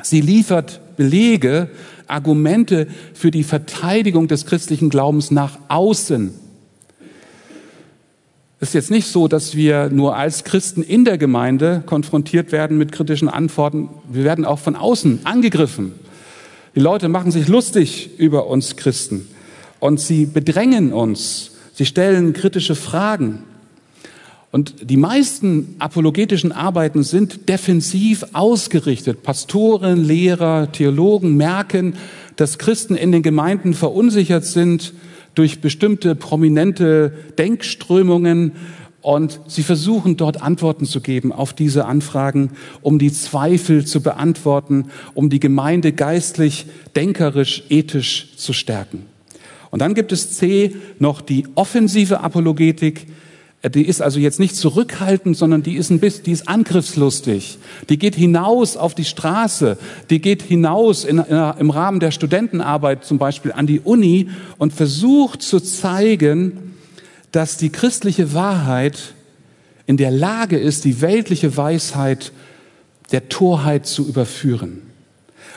sie 0.01 0.21
liefert 0.21 0.79
Belege 0.95 1.69
Argumente 2.07 2.87
für 3.13 3.31
die 3.31 3.43
Verteidigung 3.43 4.27
des 4.27 4.45
christlichen 4.45 4.89
Glaubens 4.89 5.31
nach 5.31 5.59
außen. 5.67 6.33
Es 8.59 8.69
ist 8.69 8.73
jetzt 8.73 8.91
nicht 8.91 9.07
so, 9.07 9.27
dass 9.27 9.55
wir 9.55 9.89
nur 9.89 10.15
als 10.15 10.43
Christen 10.43 10.81
in 10.81 11.05
der 11.05 11.19
Gemeinde 11.19 11.83
konfrontiert 11.85 12.51
werden 12.51 12.77
mit 12.77 12.91
kritischen 12.91 13.29
Antworten. 13.29 13.89
Wir 14.11 14.23
werden 14.23 14.45
auch 14.45 14.57
von 14.57 14.75
außen 14.75 15.19
angegriffen. 15.25 15.93
Die 16.73 16.79
Leute 16.79 17.07
machen 17.07 17.31
sich 17.31 17.47
lustig 17.47 18.17
über 18.17 18.47
uns 18.47 18.75
Christen 18.75 19.27
und 19.79 19.99
sie 19.99 20.25
bedrängen 20.25 20.91
uns. 20.91 21.51
Sie 21.73 21.85
stellen 21.85 22.33
kritische 22.33 22.73
Fragen. 22.73 23.43
Und 24.51 24.89
die 24.89 24.97
meisten 24.97 25.75
apologetischen 25.79 26.51
Arbeiten 26.51 27.03
sind 27.03 27.49
defensiv 27.49 28.25
ausgerichtet. 28.33 29.21
Pastoren, 29.21 30.03
Lehrer, 30.03 30.71
Theologen 30.71 31.35
merken, 31.35 31.95
dass 32.37 32.57
Christen 32.57 32.95
in 32.95 33.11
den 33.11 33.23
Gemeinden 33.23 33.73
verunsichert 33.73 34.45
sind 34.45 34.93
durch 35.35 35.59
bestimmte 35.59 36.15
prominente 36.15 37.11
Denkströmungen 37.37 38.53
und 39.01 39.39
sie 39.47 39.63
versuchen 39.63 40.17
dort 40.17 40.41
Antworten 40.41 40.85
zu 40.85 41.01
geben 41.01 41.31
auf 41.31 41.53
diese 41.53 41.85
Anfragen, 41.85 42.51
um 42.81 42.99
die 42.99 43.11
Zweifel 43.11 43.85
zu 43.85 44.01
beantworten, 44.01 44.85
um 45.13 45.29
die 45.29 45.39
Gemeinde 45.39 45.91
geistlich, 45.91 46.65
denkerisch, 46.95 47.63
ethisch 47.69 48.33
zu 48.37 48.53
stärken. 48.53 49.05
Und 49.71 49.81
dann 49.81 49.93
gibt 49.93 50.11
es 50.11 50.33
C 50.33 50.75
noch 50.99 51.21
die 51.21 51.47
offensive 51.55 52.21
Apologetik, 52.21 53.07
die 53.69 53.87
ist 53.87 54.01
also 54.01 54.19
jetzt 54.19 54.39
nicht 54.39 54.55
zurückhaltend, 54.55 55.37
sondern 55.37 55.63
die 55.63 55.75
ist 55.75 55.89
ein 55.89 55.99
bisschen, 55.99 56.23
die 56.23 56.31
ist 56.31 56.47
angriffslustig. 56.47 57.57
Die 57.89 57.97
geht 57.97 58.15
hinaus 58.15 58.77
auf 58.77 58.93
die 58.93 59.05
Straße. 59.05 59.77
Die 60.09 60.21
geht 60.21 60.41
hinaus 60.41 61.05
in, 61.05 61.19
in, 61.19 61.53
im 61.59 61.69
Rahmen 61.69 61.99
der 61.99 62.11
Studentenarbeit 62.11 63.05
zum 63.05 63.17
Beispiel 63.17 63.51
an 63.51 63.67
die 63.67 63.79
Uni 63.79 64.29
und 64.57 64.73
versucht 64.73 65.41
zu 65.41 65.59
zeigen, 65.59 66.75
dass 67.31 67.57
die 67.57 67.69
christliche 67.69 68.33
Wahrheit 68.33 69.13
in 69.85 69.97
der 69.97 70.11
Lage 70.11 70.57
ist, 70.57 70.85
die 70.85 71.01
weltliche 71.01 71.55
Weisheit 71.57 72.31
der 73.11 73.29
Torheit 73.29 73.85
zu 73.85 74.07
überführen. 74.07 74.81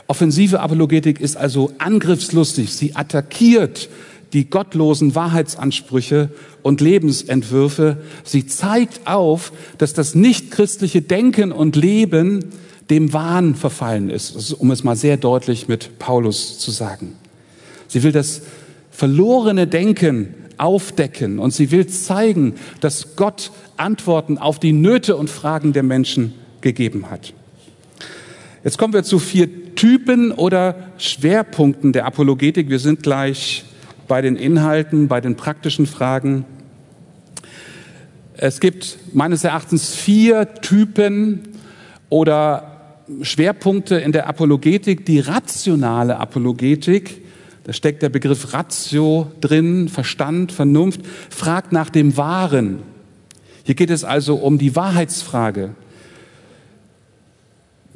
Offensive 0.07 0.61
Apologetik 0.61 1.21
ist 1.21 1.37
also 1.37 1.73
angriffslustig. 1.79 2.73
Sie 2.73 2.97
attackiert 2.97 3.89
die 4.33 4.49
gottlosen 4.49 5.15
Wahrheitsansprüche 5.15 6.31
und 6.63 6.81
Lebensentwürfe. 6.81 7.99
Sie 8.25 8.47
zeigt 8.47 9.07
auf, 9.07 9.53
dass 9.79 9.93
das 9.93 10.15
nichtchristliche 10.15 11.03
Denken 11.03 11.53
und 11.53 11.77
Leben 11.77 12.47
dem 12.91 13.13
Wahn 13.13 13.55
verfallen 13.55 14.11
ist, 14.11 14.53
um 14.55 14.71
es 14.71 14.85
mal 14.85 14.97
sehr 14.97 15.17
deutlich 15.17 15.69
mit 15.69 15.99
Paulus 15.99 16.59
zu 16.59 16.71
sagen. 16.71 17.15
Sie 17.89 18.03
will 18.03 18.13
das 18.13 18.43
verlorene 18.91 19.67
Denken 19.67 20.35
aufdecken 20.59 21.39
und 21.39 21.53
sie 21.53 21.71
will 21.71 21.87
zeigen, 21.87 22.55
dass 22.81 23.17
Gott 23.17 23.51
Antworten 23.77 24.39
auf 24.39 24.59
die 24.61 24.73
Nöte 24.73 25.17
und 25.17 25.31
Fragen 25.31 25.73
der 25.73 25.83
Menschen 25.83 26.35
gegeben 26.61 27.11
hat. 27.11 27.33
Jetzt 28.63 28.77
kommen 28.77 28.93
wir 28.93 29.05
zu 29.05 29.19
vier 29.19 29.75
Typen 29.75 30.33
oder 30.33 30.91
Schwerpunkten 30.99 31.95
der 31.95 32.05
Apologetik. 32.05 32.69
Wir 32.69 32.79
sind 32.79 33.03
gleich 33.03 33.65
bei 34.11 34.23
den 34.23 34.35
Inhalten, 34.35 35.07
bei 35.07 35.21
den 35.21 35.37
praktischen 35.37 35.87
Fragen. 35.87 36.45
Es 38.37 38.59
gibt 38.59 38.99
meines 39.13 39.45
Erachtens 39.45 39.95
vier 39.95 40.53
Typen 40.55 41.43
oder 42.09 43.05
Schwerpunkte 43.23 43.95
in 43.99 44.11
der 44.11 44.27
Apologetik. 44.27 45.07
Die 45.07 45.21
rationale 45.21 46.19
Apologetik, 46.19 47.23
da 47.63 47.73
steckt 47.73 48.03
der 48.03 48.09
Begriff 48.09 48.53
Ratio 48.53 49.31
drin, 49.41 49.89
Verstand, 49.89 50.51
Vernunft, 50.51 51.03
fragt 51.29 51.71
nach 51.71 51.89
dem 51.89 52.17
Wahren. 52.17 52.81
Hier 53.63 53.77
geht 53.77 53.91
es 53.91 54.03
also 54.03 54.35
um 54.35 54.59
die 54.59 54.75
Wahrheitsfrage. 54.75 55.71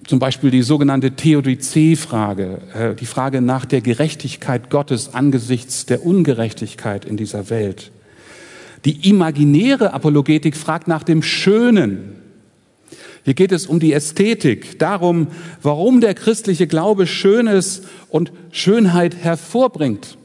Zum 0.06 0.18
Beispiel 0.18 0.50
die 0.50 0.62
sogenannte 0.62 1.12
Theodizee-Frage, 1.12 2.58
äh, 2.74 2.94
die 2.94 3.06
Frage 3.06 3.40
nach 3.40 3.64
der 3.64 3.80
Gerechtigkeit 3.80 4.68
Gottes 4.68 5.14
angesichts 5.14 5.86
der 5.86 6.04
Ungerechtigkeit 6.04 7.04
in 7.04 7.16
dieser 7.16 7.48
Welt. 7.48 7.90
Die 8.84 9.08
imaginäre 9.08 9.94
Apologetik 9.94 10.56
fragt 10.56 10.88
nach 10.88 11.04
dem 11.04 11.22
Schönen. 11.22 12.20
Hier 13.24 13.32
geht 13.32 13.52
es 13.52 13.66
um 13.66 13.80
die 13.80 13.94
Ästhetik, 13.94 14.78
darum, 14.78 15.28
warum 15.62 16.02
der 16.02 16.12
christliche 16.12 16.66
Glaube 16.66 17.06
Schönes 17.06 17.82
und 18.10 18.30
Schönheit 18.50 19.16
hervorbringt. 19.16 20.18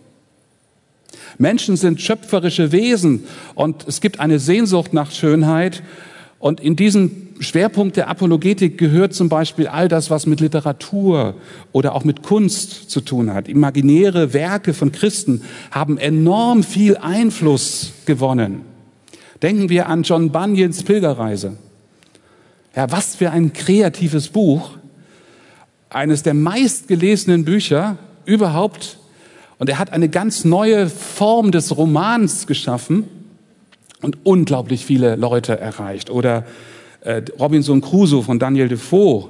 Menschen 1.38 1.78
sind 1.78 2.02
schöpferische 2.02 2.74
Wesen 2.74 3.24
und 3.56 3.88
es 3.88 4.02
gibt 4.02 4.20
eine 4.20 4.40
Sehnsucht 4.40 4.94
nach 4.94 5.12
Schönheit. 5.12 5.82
Und 6.40 6.62
in 6.62 6.78
diesen 6.78 7.36
Schwerpunkt 7.42 7.98
der 7.98 8.08
Apologetik 8.08 8.78
gehört 8.78 9.14
zum 9.14 9.28
Beispiel 9.28 9.68
all 9.68 9.90
das, 9.90 10.10
was 10.10 10.26
mit 10.26 10.40
Literatur 10.40 11.36
oder 11.74 11.94
auch 11.96 12.06
mit 12.06 12.24
Kunst 12.24 12.90
zu 12.90 13.02
tun 13.02 13.34
hat. 13.34 13.50
Imaginäre 13.50 14.34
Werke 14.34 14.74
von 14.74 14.94
Christen 14.94 15.42
haben 15.70 15.98
enorm 15.98 16.64
viel 16.64 16.96
Einfluss 16.96 17.92
gewonnen. 18.06 18.62
Denken 19.42 19.70
wir 19.70 19.88
an 19.88 20.04
John 20.04 20.32
Bunyans 20.32 20.84
Pilgerreise. 20.84 21.58
Ja, 22.74 22.90
was 22.90 23.16
für 23.16 23.32
ein 23.32 23.52
kreatives 23.52 24.30
Buch. 24.30 24.72
Eines 25.90 26.24
der 26.24 26.34
meistgelesenen 26.34 27.44
Bücher 27.44 27.98
überhaupt. 28.26 28.98
Und 29.58 29.70
er 29.70 29.78
hat 29.78 29.92
eine 29.92 30.08
ganz 30.08 30.46
neue 30.46 30.88
Form 30.88 31.52
des 31.52 31.76
Romans 31.76 32.48
geschaffen 32.48 33.19
und 34.02 34.18
unglaublich 34.24 34.86
viele 34.86 35.16
Leute 35.16 35.60
erreicht. 35.60 36.10
Oder 36.10 36.46
äh, 37.02 37.22
Robinson 37.40 37.82
Crusoe 37.82 38.24
von 38.24 38.40
Daniel 38.40 38.68
Defoe 38.68 39.30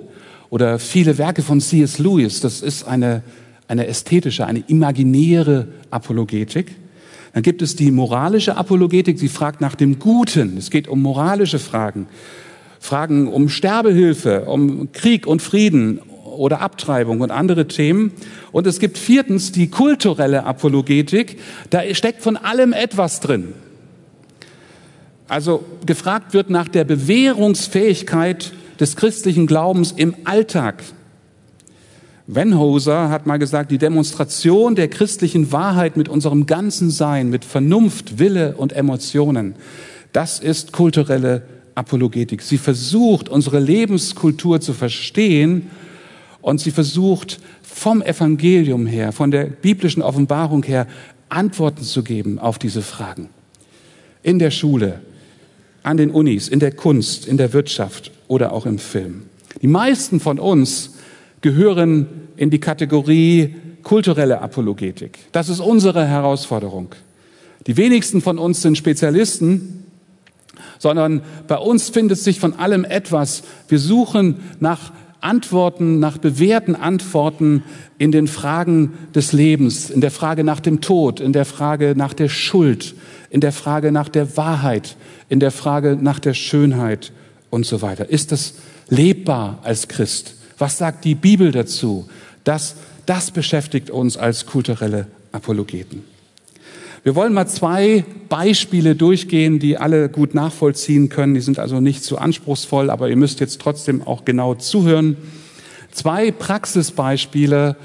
oder 0.49 0.79
viele 0.79 1.17
Werke 1.17 1.41
von 1.41 1.62
C.S. 1.62 1.99
Lewis. 1.99 2.41
Das 2.41 2.62
ist 2.62 2.88
eine, 2.88 3.23
eine 3.67 3.88
ästhetische, 3.88 4.45
eine 4.45 4.63
imaginäre 4.67 5.67
Apologetik. 5.91 6.75
Dann 7.34 7.43
gibt 7.43 7.62
es 7.62 7.75
die 7.75 7.91
moralische 7.91 8.58
Apologetik, 8.58 9.19
sie 9.19 9.27
fragt 9.27 9.62
nach 9.62 9.75
dem 9.75 9.99
Guten. 9.99 10.58
Es 10.58 10.71
geht 10.71 10.88
um 10.88 11.01
moralische 11.01 11.60
Fragen. 11.60 12.08
Fragen 12.79 13.27
um 13.27 13.49
Sterbehilfe, 13.49 14.45
um 14.45 14.91
Krieg 14.93 15.27
und 15.27 15.41
Frieden 15.41 15.99
oder 16.25 16.62
Abtreibung 16.62 17.21
und 17.21 17.29
andere 17.29 17.67
Themen. 17.67 18.13
Und 18.51 18.65
es 18.65 18.79
gibt 18.79 18.97
viertens 18.97 19.51
die 19.51 19.69
kulturelle 19.69 20.45
Apologetik. 20.45 21.38
Da 21.69 21.82
steckt 21.93 22.23
von 22.23 22.38
allem 22.38 22.73
etwas 22.73 23.19
drin. 23.19 23.53
Also 25.29 25.63
gefragt 25.85 26.33
wird 26.33 26.49
nach 26.49 26.67
der 26.67 26.83
Bewährungsfähigkeit 26.83 28.51
des 28.79 28.95
christlichen 28.95 29.45
Glaubens 29.45 29.91
im 29.91 30.15
Alltag. 30.23 30.83
Wenhoser 32.25 33.09
hat 33.09 33.25
mal 33.25 33.37
gesagt, 33.37 33.71
die 33.71 33.77
Demonstration 33.77 34.75
der 34.75 34.87
christlichen 34.87 35.51
Wahrheit 35.51 35.97
mit 35.97 36.09
unserem 36.09 36.45
ganzen 36.45 36.89
Sein, 36.89 37.29
mit 37.29 37.45
Vernunft, 37.45 38.19
Wille 38.19 38.55
und 38.55 38.73
Emotionen, 38.73 39.55
das 40.13 40.39
ist 40.39 40.71
kulturelle 40.71 41.43
Apologetik. 41.75 42.41
Sie 42.41 42.57
versucht, 42.57 43.29
unsere 43.29 43.59
Lebenskultur 43.59 44.59
zu 44.61 44.73
verstehen 44.73 45.69
und 46.41 46.59
sie 46.59 46.71
versucht, 46.71 47.39
vom 47.61 48.01
Evangelium 48.01 48.87
her, 48.87 49.11
von 49.11 49.31
der 49.31 49.45
biblischen 49.45 50.01
Offenbarung 50.01 50.63
her, 50.63 50.87
Antworten 51.29 51.83
zu 51.83 52.03
geben 52.03 52.39
auf 52.39 52.57
diese 52.57 52.81
Fragen. 52.81 53.29
In 54.23 54.39
der 54.39 54.51
Schule, 54.51 55.01
an 55.83 55.97
den 55.97 56.11
Unis, 56.11 56.47
in 56.47 56.59
der 56.59 56.71
Kunst, 56.71 57.27
in 57.27 57.37
der 57.37 57.53
Wirtschaft 57.53 58.11
oder 58.27 58.51
auch 58.51 58.65
im 58.65 58.79
Film. 58.79 59.23
Die 59.61 59.67
meisten 59.67 60.19
von 60.19 60.39
uns 60.39 60.95
gehören 61.41 62.07
in 62.37 62.49
die 62.49 62.59
Kategorie 62.59 63.55
kulturelle 63.83 64.41
Apologetik. 64.41 65.19
Das 65.31 65.49
ist 65.49 65.59
unsere 65.59 66.05
Herausforderung. 66.05 66.95
Die 67.67 67.77
wenigsten 67.77 68.21
von 68.21 68.37
uns 68.37 68.61
sind 68.61 68.77
Spezialisten, 68.77 69.85
sondern 70.77 71.21
bei 71.47 71.57
uns 71.57 71.89
findet 71.89 72.19
sich 72.19 72.39
von 72.39 72.53
allem 72.53 72.85
etwas. 72.85 73.43
Wir 73.67 73.79
suchen 73.79 74.37
nach 74.59 74.91
Antworten, 75.21 75.99
nach 75.99 76.17
bewährten 76.17 76.75
Antworten 76.75 77.63
in 77.97 78.12
den 78.12 78.27
Fragen 78.27 78.93
des 79.13 79.34
Lebens, 79.34 79.89
in 79.89 80.01
der 80.01 80.12
Frage 80.12 80.43
nach 80.43 80.60
dem 80.60 80.82
Tod, 80.82 81.19
in 81.19 81.34
der 81.34 81.45
Frage 81.45 81.93
nach 81.95 82.13
der 82.13 82.29
Schuld, 82.29 82.95
in 83.29 83.41
der 83.41 83.51
Frage 83.51 83.91
nach 83.91 84.10
der 84.10 84.38
Wahrheit, 84.38 84.95
in 85.27 85.39
der 85.39 85.51
Frage 85.51 85.97
nach 85.99 86.19
der 86.19 86.34
Schönheit 86.34 87.12
und 87.49 87.65
so 87.65 87.82
weiter. 87.82 88.10
Ist 88.10 88.32
das 88.32 88.55
lebbar 88.89 89.60
als 89.63 89.88
Christ? 89.88 90.36
Was 90.58 90.77
sagt 90.77 91.05
die 91.05 91.15
Bibel 91.15 91.51
dazu? 91.51 92.08
Das, 92.43 92.75
das 93.05 93.32
beschäftigt 93.32 93.89
uns 93.89 94.17
als 94.17 94.45
kulturelle 94.45 95.08
Apologeten. 95.32 96.03
Wir 97.03 97.15
wollen 97.15 97.33
mal 97.33 97.47
zwei 97.47 98.03
Beispiele 98.27 98.95
durchgehen, 98.95 99.59
die 99.59 99.77
alle 99.77 100.09
gut 100.09 100.33
nachvollziehen 100.33 101.07
können. 101.07 101.33
Die 101.33 101.39
sind 101.41 101.57
also 101.57 101.79
nicht 101.79 102.03
zu 102.03 102.17
anspruchsvoll, 102.17 102.89
aber 102.89 103.09
ihr 103.09 103.15
müsst 103.15 103.39
jetzt 103.39 103.62
trotzdem 103.62 104.05
auch 104.05 104.25
genau 104.25 104.55
zuhören. 104.55 105.15
Zwei 105.91 106.31
Praxisbeispiele 106.31 107.77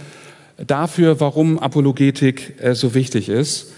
dafür, 0.67 1.21
warum 1.21 1.59
Apologetik 1.61 2.57
äh, 2.61 2.75
so 2.75 2.95
wichtig 2.95 3.29
ist. 3.29 3.73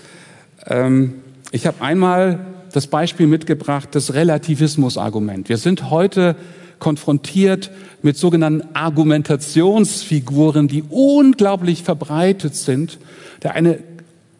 Ähm, 0.67 1.15
ich 1.53 1.67
habe 1.67 1.83
einmal 1.83 2.41
das 2.73 2.87
Beispiel 2.87 3.27
mitgebracht, 3.27 3.91
das 3.93 4.15
Relativismusargument. 4.15 5.49
Wir 5.49 5.59
sind 5.59 5.91
heute 5.91 6.37
konfrontiert 6.79 7.71
mit 8.03 8.17
sogenannten 8.17 8.75
Argumentationsfiguren, 8.75 10.69
die 10.69 10.83
unglaublich 10.89 11.83
verbreitet 11.83 12.55
sind, 12.55 12.99
der 13.43 13.55
eine 13.55 13.79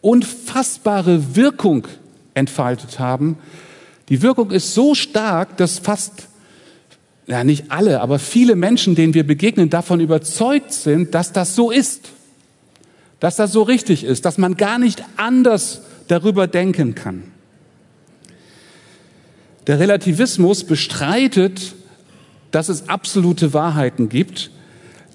unfassbare 0.07 1.35
Wirkung 1.35 1.85
entfaltet 2.33 2.97
haben. 2.97 3.37
Die 4.07 4.21
Wirkung 4.21 4.51
ist 4.51 4.73
so 4.73 4.95
stark, 4.95 5.57
dass 5.57 5.79
fast, 5.79 6.29
ja 7.27 7.43
nicht 7.43 7.71
alle, 7.71 7.99
aber 7.99 8.17
viele 8.17 8.55
Menschen, 8.55 8.95
denen 8.95 9.13
wir 9.13 9.27
begegnen, 9.27 9.69
davon 9.69 9.99
überzeugt 9.99 10.71
sind, 10.71 11.13
dass 11.13 11.33
das 11.33 11.55
so 11.55 11.71
ist, 11.71 12.09
dass 13.19 13.35
das 13.35 13.51
so 13.51 13.63
richtig 13.63 14.05
ist, 14.05 14.23
dass 14.23 14.37
man 14.37 14.55
gar 14.55 14.79
nicht 14.79 15.03
anders 15.17 15.81
darüber 16.07 16.47
denken 16.47 16.95
kann. 16.95 17.23
Der 19.67 19.77
Relativismus 19.77 20.63
bestreitet, 20.63 21.75
dass 22.51 22.69
es 22.69 22.87
absolute 22.87 23.53
Wahrheiten 23.53 24.07
gibt. 24.07 24.51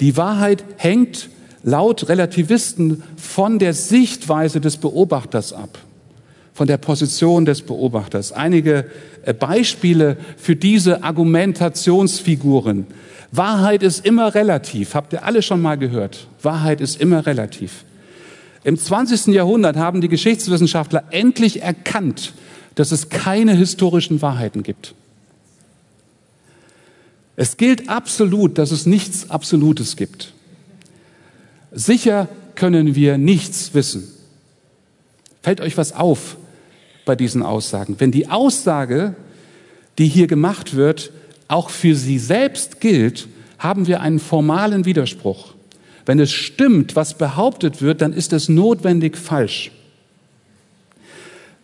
Die 0.01 0.19
Wahrheit 0.19 0.63
hängt 0.77 1.31
laut 1.63 2.09
Relativisten 2.09 3.03
von 3.17 3.59
der 3.59 3.75
Sichtweise 3.75 4.61
des 4.61 4.77
Beobachters 4.77 5.53
ab, 5.53 5.79
von 6.55 6.67
der 6.67 6.77
Position 6.77 7.45
des 7.45 7.63
Beobachters. 7.63 8.33
Einige 8.33 8.87
äh, 9.25 9.35
Beispiele 9.35 10.17
für 10.37 10.57
diese 10.57 11.03
Argumentationsfiguren. 11.05 12.87
Wahrheit 13.31 13.83
ist 13.83 14.05
immer 14.05 14.35
relativ. 14.35 14.95
Habt 14.95 15.13
ihr 15.15 15.25
alle 15.25 15.43
schon 15.43 15.63
mal 15.63 15.79
gehört? 15.79 16.27
Wahrheit 16.43 16.81
ist 16.81 17.01
immer 17.01 17.27
relativ. 17.27 17.85
Im 18.65 18.79
20. 18.79 19.29
Jahrhundert 19.29 19.77
haben 19.77 20.01
die 20.01 20.09
Geschichtswissenschaftler 20.09 21.05
endlich 21.11 21.63
erkannt, 21.63 22.35
dass 22.75 22.93
es 22.93 23.09
keine 23.09 23.55
historischen 23.55 24.23
Wahrheiten 24.23 24.63
gibt. 24.63 24.95
Es 27.35 27.57
gilt 27.57 27.89
absolut, 27.89 28.59
dass 28.59 28.71
es 28.71 28.87
nichts 28.87 29.31
Absolutes 29.31 29.97
gibt. 29.97 30.33
Sicher 31.73 32.29
können 32.55 32.95
wir 32.95 33.19
nichts 33.19 33.75
wissen. 33.75 34.09
Fällt 35.43 35.61
euch 35.61 35.77
was 35.77 35.93
auf 35.93 36.37
bei 37.05 37.17
diesen 37.17 37.43
Aussagen? 37.43 37.97
Wenn 37.99 38.13
die 38.13 38.29
Aussage, 38.29 39.15
die 39.99 40.07
hier 40.07 40.27
gemacht 40.27 40.77
wird, 40.77 41.11
auch 41.49 41.71
für 41.71 41.95
sie 41.95 42.19
selbst 42.19 42.81
gilt, 42.81 43.29
haben 43.59 43.87
wir 43.87 44.01
einen 44.01 44.19
formalen 44.19 44.85
Widerspruch. 44.85 45.55
Wenn 46.07 46.19
es 46.19 46.33
stimmt, 46.33 46.97
was 46.97 47.15
behauptet 47.15 47.81
wird, 47.81 48.03
dann 48.03 48.13
ist 48.13 48.33
es 48.33 48.49
notwendig 48.49 49.17
falsch. 49.17 49.71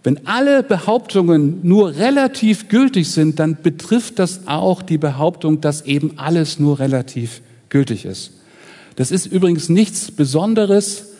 Wenn 0.05 0.27
alle 0.27 0.62
Behauptungen 0.62 1.61
nur 1.64 1.97
relativ 1.97 2.68
gültig 2.68 3.11
sind, 3.11 3.40
dann 3.40 3.59
betrifft 3.62 4.18
das 4.18 4.47
auch 4.47 4.81
die 4.81 4.99
Behauptung, 4.99 5.61
dass 5.61 5.83
eben 5.83 6.18
alles 6.18 6.59
nur 6.59 6.79
relativ 6.79 7.42
gültig 7.68 8.05
ist. 8.05 8.33
Das 8.98 9.12
ist 9.12 9.26
übrigens 9.26 9.68
nichts 9.68 10.11
Besonderes. 10.11 11.11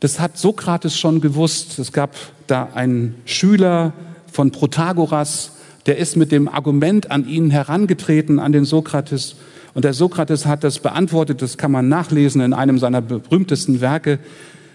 Das 0.00 0.18
hat 0.20 0.38
Sokrates 0.38 0.96
schon 0.98 1.20
gewusst. 1.20 1.78
Es 1.78 1.92
gab 1.92 2.14
da 2.46 2.70
einen 2.72 3.14
Schüler 3.26 3.92
von 4.32 4.52
Protagoras, 4.52 5.52
der 5.84 5.98
ist 5.98 6.16
mit 6.16 6.32
dem 6.32 6.48
Argument 6.48 7.10
an 7.10 7.28
ihn 7.28 7.50
herangetreten, 7.50 8.38
an 8.38 8.52
den 8.52 8.64
Sokrates. 8.64 9.36
Und 9.74 9.84
der 9.84 9.92
Sokrates 9.92 10.46
hat 10.46 10.64
das 10.64 10.78
beantwortet, 10.78 11.42
das 11.42 11.58
kann 11.58 11.72
man 11.72 11.90
nachlesen 11.90 12.40
in 12.40 12.54
einem 12.54 12.78
seiner 12.78 13.02
berühmtesten 13.02 13.82
Werke. 13.82 14.18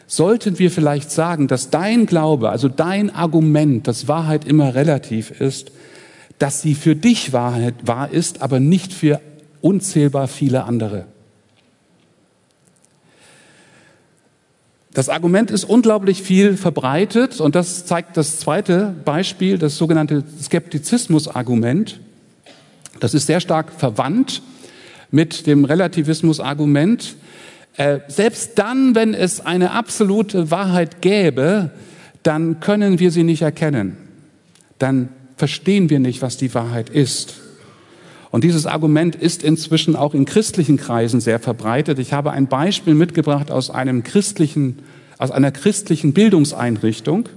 Sollten 0.05 0.59
wir 0.59 0.69
vielleicht 0.69 1.09
sagen, 1.09 1.47
dass 1.47 1.71
dein 1.71 2.05
Glaube, 2.05 2.51
also 2.51 2.69
dein 2.69 3.09
Argument, 3.09 3.87
dass 3.87 4.07
Wahrheit 4.07 4.45
immer 4.45 4.75
relativ 4.75 5.31
ist, 5.41 5.71
dass 6.37 6.61
sie 6.61 6.75
für 6.75 6.95
dich 6.95 7.33
Wahrheit 7.33 7.73
wahr 7.87 8.11
ist, 8.11 8.43
aber 8.43 8.59
nicht 8.59 8.93
für 8.93 9.19
unzählbar 9.61 10.27
viele 10.27 10.65
andere? 10.65 11.07
Das 14.97 15.09
Argument 15.09 15.51
ist 15.51 15.63
unglaublich 15.63 16.23
viel 16.23 16.57
verbreitet 16.57 17.39
und 17.39 17.53
das 17.53 17.85
zeigt 17.85 18.17
das 18.17 18.39
zweite 18.39 18.95
Beispiel, 19.05 19.59
das 19.59 19.77
sogenannte 19.77 20.23
Skeptizismus-Argument. 20.41 21.99
Das 22.99 23.13
ist 23.13 23.27
sehr 23.27 23.39
stark 23.39 23.71
verwandt 23.71 24.41
mit 25.11 25.45
dem 25.45 25.65
Relativismus-Argument. 25.65 27.15
Äh, 27.75 27.99
selbst 28.07 28.53
dann, 28.57 28.95
wenn 28.95 29.13
es 29.13 29.39
eine 29.39 29.69
absolute 29.69 30.49
Wahrheit 30.49 30.99
gäbe, 31.03 31.69
dann 32.23 32.59
können 32.59 32.97
wir 32.97 33.11
sie 33.11 33.21
nicht 33.21 33.43
erkennen. 33.43 33.97
Dann 34.79 35.09
verstehen 35.35 35.91
wir 35.91 35.99
nicht, 35.99 36.23
was 36.23 36.37
die 36.37 36.55
Wahrheit 36.55 36.89
ist. 36.89 37.35
Und 38.31 38.43
dieses 38.43 38.65
Argument 38.65 39.15
ist 39.15 39.43
inzwischen 39.43 39.95
auch 39.95 40.13
in 40.13 40.25
christlichen 40.25 40.77
Kreisen 40.77 41.21
sehr 41.21 41.39
verbreitet. 41.39 41.99
Ich 41.99 42.13
habe 42.13 42.31
ein 42.31 42.47
Beispiel 42.47 42.93
mitgebracht 42.93 43.51
aus 43.51 43.69
einem 43.69 44.03
christlichen, 44.03 44.79
aus 45.17 45.31
einer 45.31 45.51
christlichen 45.51 46.13
Bildungseinrichtung. 46.13 47.29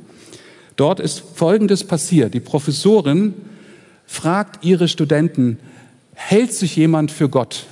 Dort 0.77 0.99
ist 0.99 1.23
Folgendes 1.35 1.85
passiert. 1.85 2.35
Die 2.35 2.41
Professorin 2.41 3.35
fragt 4.07 4.65
ihre 4.65 4.89
Studenten, 4.89 5.59
hält 6.15 6.53
sich 6.53 6.75
jemand 6.75 7.11
für 7.11 7.29
Gott? 7.29 7.67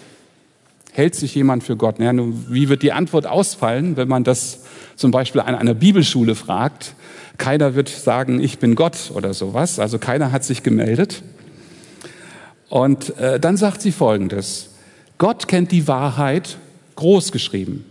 Hält 0.92 1.14
sich 1.14 1.34
jemand 1.34 1.64
für 1.64 1.76
Gott? 1.76 1.98
Ja, 1.98 2.12
nun, 2.12 2.46
wie 2.48 2.68
wird 2.68 2.82
die 2.82 2.92
Antwort 2.92 3.26
ausfallen, 3.26 3.96
wenn 3.96 4.08
man 4.08 4.24
das 4.24 4.64
zum 4.96 5.10
Beispiel 5.10 5.40
an 5.40 5.54
einer 5.54 5.74
Bibelschule 5.74 6.34
fragt? 6.34 6.94
Keiner 7.38 7.74
wird 7.74 7.88
sagen, 7.88 8.40
ich 8.40 8.58
bin 8.58 8.74
Gott 8.74 9.12
oder 9.14 9.32
sowas. 9.32 9.78
Also 9.78 9.98
keiner 9.98 10.32
hat 10.32 10.44
sich 10.44 10.62
gemeldet. 10.62 11.22
Und 12.68 13.16
äh, 13.18 13.40
dann 13.40 13.56
sagt 13.56 13.82
sie 13.82 13.92
Folgendes. 13.92 14.70
Gott 15.16 15.48
kennt 15.48 15.72
die 15.72 15.88
Wahrheit 15.88 16.58
groß 16.96 17.32
geschrieben. 17.32 17.84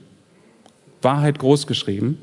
Wahrheit 1.02 1.40
groß 1.40 1.68
geschrieben. 1.68 2.20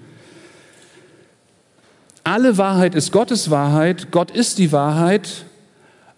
Alle 2.22 2.56
Wahrheit 2.56 2.94
ist 2.94 3.12
Gottes 3.12 3.50
Wahrheit. 3.50 4.10
Gott 4.10 4.30
ist 4.30 4.58
die 4.58 4.72
Wahrheit. 4.72 5.44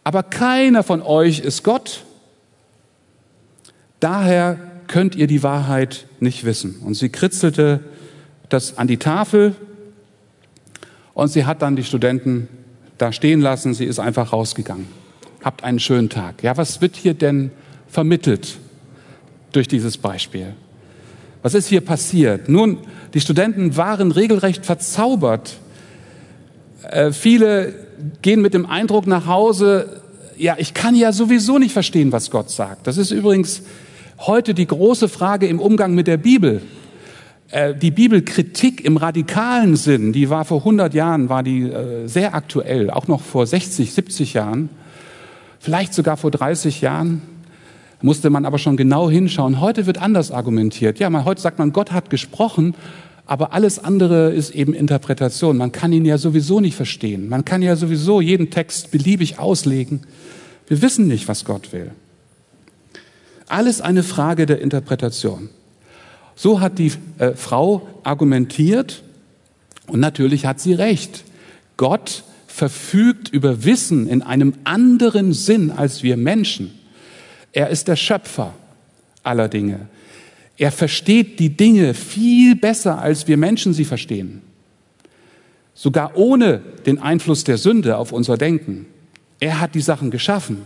Aber 0.05 0.23
keiner 0.23 0.83
von 0.83 1.03
euch 1.03 1.41
ist 1.41 1.63
Gott. 1.65 2.05
Daher 3.99 4.59
könnt 4.87 5.17
ihr 5.17 5.27
die 5.27 5.43
Wahrheit 5.43 6.07
nicht 6.21 6.45
wissen. 6.45 6.81
Und 6.85 6.95
sie 6.95 7.09
kritzelte 7.09 7.81
das 8.49 8.79
an 8.79 8.87
die 8.87 8.99
Tafel 8.99 9.57
und 11.15 11.29
sie 11.29 11.45
hat 11.45 11.63
dann 11.63 11.75
die 11.75 11.83
Studenten 11.83 12.49
da 12.99 13.11
stehen 13.11 13.41
lassen. 13.41 13.75
Sie 13.75 13.85
ist 13.85 13.99
einfach 13.99 14.33
rausgegangen 14.33 14.87
habt 15.47 15.63
einen 15.63 15.79
schönen 15.79 16.09
Tag. 16.09 16.43
Ja, 16.43 16.57
was 16.57 16.81
wird 16.81 16.97
hier 16.97 17.15
denn 17.15 17.53
vermittelt 17.87 18.59
durch 19.53 19.69
dieses 19.69 19.97
Beispiel? 19.97 20.55
Was 21.43 21.55
ist 21.55 21.69
hier 21.69 21.83
passiert? 21.83 22.49
Nun, 22.49 22.79
die 23.15 23.21
Studenten 23.21 23.77
waren 23.77 24.11
regelrecht 24.11 24.67
verzaubert. 24.67 25.59
Äh, 26.83 27.13
viele 27.13 27.75
gehen 28.23 28.43
mit 28.43 28.55
dem 28.55 28.67
Eindruck 28.67 29.07
nach 29.07 29.29
Hause, 29.29 30.03
ja, 30.37 30.57
ich 30.59 30.75
kann 30.75 30.97
ja 30.97 31.13
sowieso 31.13 31.59
nicht 31.59 31.73
verstehen, 31.73 32.11
was 32.11 32.33
Gott 32.33 32.51
sagt. 32.51 32.89
Das 32.89 32.99
ist 32.99 33.13
übrigens 33.13 33.63
heute 34.19 34.53
die 34.53 34.67
große 34.67 35.09
Frage 35.09 35.47
im 35.47 35.61
Umgang 35.61 35.95
mit 35.95 36.09
der 36.09 36.17
Bibel. 36.17 36.61
Äh, 37.53 37.73
die 37.77 37.93
Bibelkritik 37.93 38.85
im 38.85 38.97
radikalen 38.97 39.77
Sinn, 39.77 40.13
die 40.13 40.29
war 40.29 40.45
vor 40.45 40.59
100 40.59 40.93
Jahren, 40.93 41.29
war 41.29 41.45
die 41.45 41.63
äh, 41.63 42.09
sehr 42.09 42.35
aktuell, 42.35 42.91
auch 42.91 43.07
noch 43.07 43.21
vor 43.21 43.47
60, 43.47 43.95
70 43.95 44.35
Jahren. 44.35 44.71
Vielleicht 45.59 45.95
sogar 45.95 46.17
vor 46.17 46.31
30 46.31 46.81
Jahren 46.81 47.23
musste 48.03 48.31
man 48.31 48.45
aber 48.45 48.59
schon 48.59 48.77
genau 48.77 49.11
hinschauen. 49.11 49.61
Heute 49.61 49.87
wird 49.87 49.99
anders 49.99 50.31
argumentiert. 50.31 50.99
Ja, 50.99 51.11
man, 51.11 51.25
heute 51.25 51.41
sagt 51.41 51.59
man, 51.59 51.73
Gott 51.73 51.93
hat 51.93 52.11
gesprochen, 52.11 52.75
aber 53.27 53.53
alles 53.53 53.79
andere 53.79 54.33
ist 54.33 54.51
eben 54.51 54.75
Interpretation. 54.75 55.57
Man 55.57 55.73
kann 55.73 55.93
ihn 55.93 56.05
ja 56.05 56.19
sowieso 56.19 56.61
nicht 56.61 56.77
verstehen. 56.77 57.29
Man 57.29 57.45
kann 57.45 57.63
ja 57.63 57.75
sowieso 57.75 58.21
jeden 58.21 58.51
Text 58.51 58.91
beliebig 58.91 59.39
auslegen. 59.39 60.03
Wir 60.69 60.83
wissen 60.83 61.09
nicht, 61.09 61.27
was 61.27 61.45
Gott 61.45 61.73
will. 61.73 61.91
Alles 63.49 63.81
eine 63.81 64.03
Frage 64.03 64.47
der 64.47 64.61
Interpretation. 64.61 65.49
So 66.35 66.61
hat 66.61 66.79
die 66.79 66.93
äh, 67.19 67.33
Frau 67.33 67.89
argumentiert 68.05 69.03
und 69.87 70.01
natürlich 70.01 70.47
hat 70.47 70.61
sie 70.61 70.75
recht. 70.75 71.25
Gott 71.77 72.25
verfügt 72.57 73.29
über 73.29 73.65
Wissen 73.65 74.09
in 74.09 74.23
einem 74.23 74.55
anderen 74.65 75.35
Sinn 75.35 75.71
als 75.71 76.03
wir 76.03 76.17
Menschen. 76.17 76.71
Er 77.53 77.69
ist 77.69 77.87
der 77.87 77.97
Schöpfer 77.97 78.55
aller 79.23 79.49
Dinge. 79.49 79.91
Er 80.57 80.73
versteht 80.73 81.39
die 81.39 81.51
Dinge 81.51 81.93
viel 81.93 82.57
besser, 82.57 82.99
als 82.99 83.29
wir 83.29 83.37
Menschen 83.37 83.75
sie 83.75 83.85
verstehen. 83.85 84.41
Sogar 85.75 86.17
ohne 86.17 86.63
den 86.87 86.99
Einfluss 86.99 87.45
der 87.45 87.59
Sünde 87.59 87.99
auf 87.99 88.11
unser 88.11 88.39
Denken. 88.39 88.87
Er 89.39 89.61
hat 89.61 89.75
die 89.75 89.83
Sachen 89.83 90.11
geschaffen. 90.11 90.63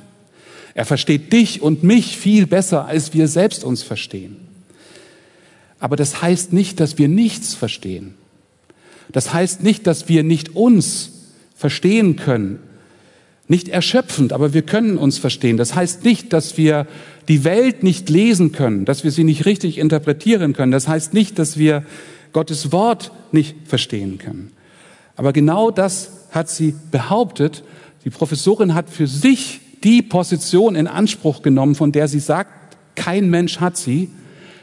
Er 0.75 0.85
versteht 0.85 1.33
dich 1.33 1.61
und 1.61 1.83
mich 1.83 2.17
viel 2.17 2.47
besser, 2.47 2.85
als 2.85 3.15
wir 3.15 3.27
selbst 3.27 3.65
uns 3.65 3.83
verstehen. 3.83 4.37
Aber 5.81 5.97
das 5.97 6.23
heißt 6.23 6.53
nicht, 6.53 6.79
dass 6.79 6.99
wir 6.99 7.09
nichts 7.09 7.55
verstehen. 7.55 8.15
Das 9.11 9.35
heißt 9.35 9.65
nicht, 9.65 9.89
dass 9.89 10.09
wir 10.09 10.23
nicht 10.23 10.55
uns 10.55 11.17
verstehen 11.61 12.17
können. 12.17 12.59
Nicht 13.47 13.69
erschöpfend, 13.69 14.33
aber 14.33 14.55
wir 14.55 14.63
können 14.63 14.97
uns 14.97 15.19
verstehen. 15.19 15.59
Das 15.59 15.75
heißt 15.75 16.07
nicht, 16.07 16.33
dass 16.33 16.57
wir 16.57 16.87
die 17.29 17.45
Welt 17.45 17.83
nicht 17.83 18.09
lesen 18.09 18.53
können, 18.53 18.87
dass 18.87 19.05
wir 19.05 19.11
sie 19.11 19.25
nicht 19.25 19.45
richtig 19.45 19.77
interpretieren 19.77 20.55
können. 20.55 20.73
Das 20.73 20.89
heißt 20.89 21.13
nicht, 21.13 21.39
dass 21.39 21.59
wir 21.59 21.85
Gottes 22.33 22.73
Wort 22.73 23.13
nicht 23.31 23.55
verstehen 23.67 24.17
können. 24.17 24.53
Aber 25.17 25.35
genau 25.35 25.71
das 25.71 26.29
hat 26.31 26.49
sie 26.49 26.75
behauptet. 26.91 27.63
Die 28.07 28.11
Professorin 28.11 28.73
hat 28.73 28.89
für 28.89 29.07
sich 29.07 29.61
die 29.85 30.01
Position 30.01 30.77
in 30.77 30.87
Anspruch 30.87 31.43
genommen, 31.43 31.75
von 31.75 31.93
der 31.93 32.09
sie 32.09 32.21
sagt, 32.21 32.79
kein 32.95 33.29
Mensch 33.29 33.61
hat 33.61 33.77
sie. 33.77 34.11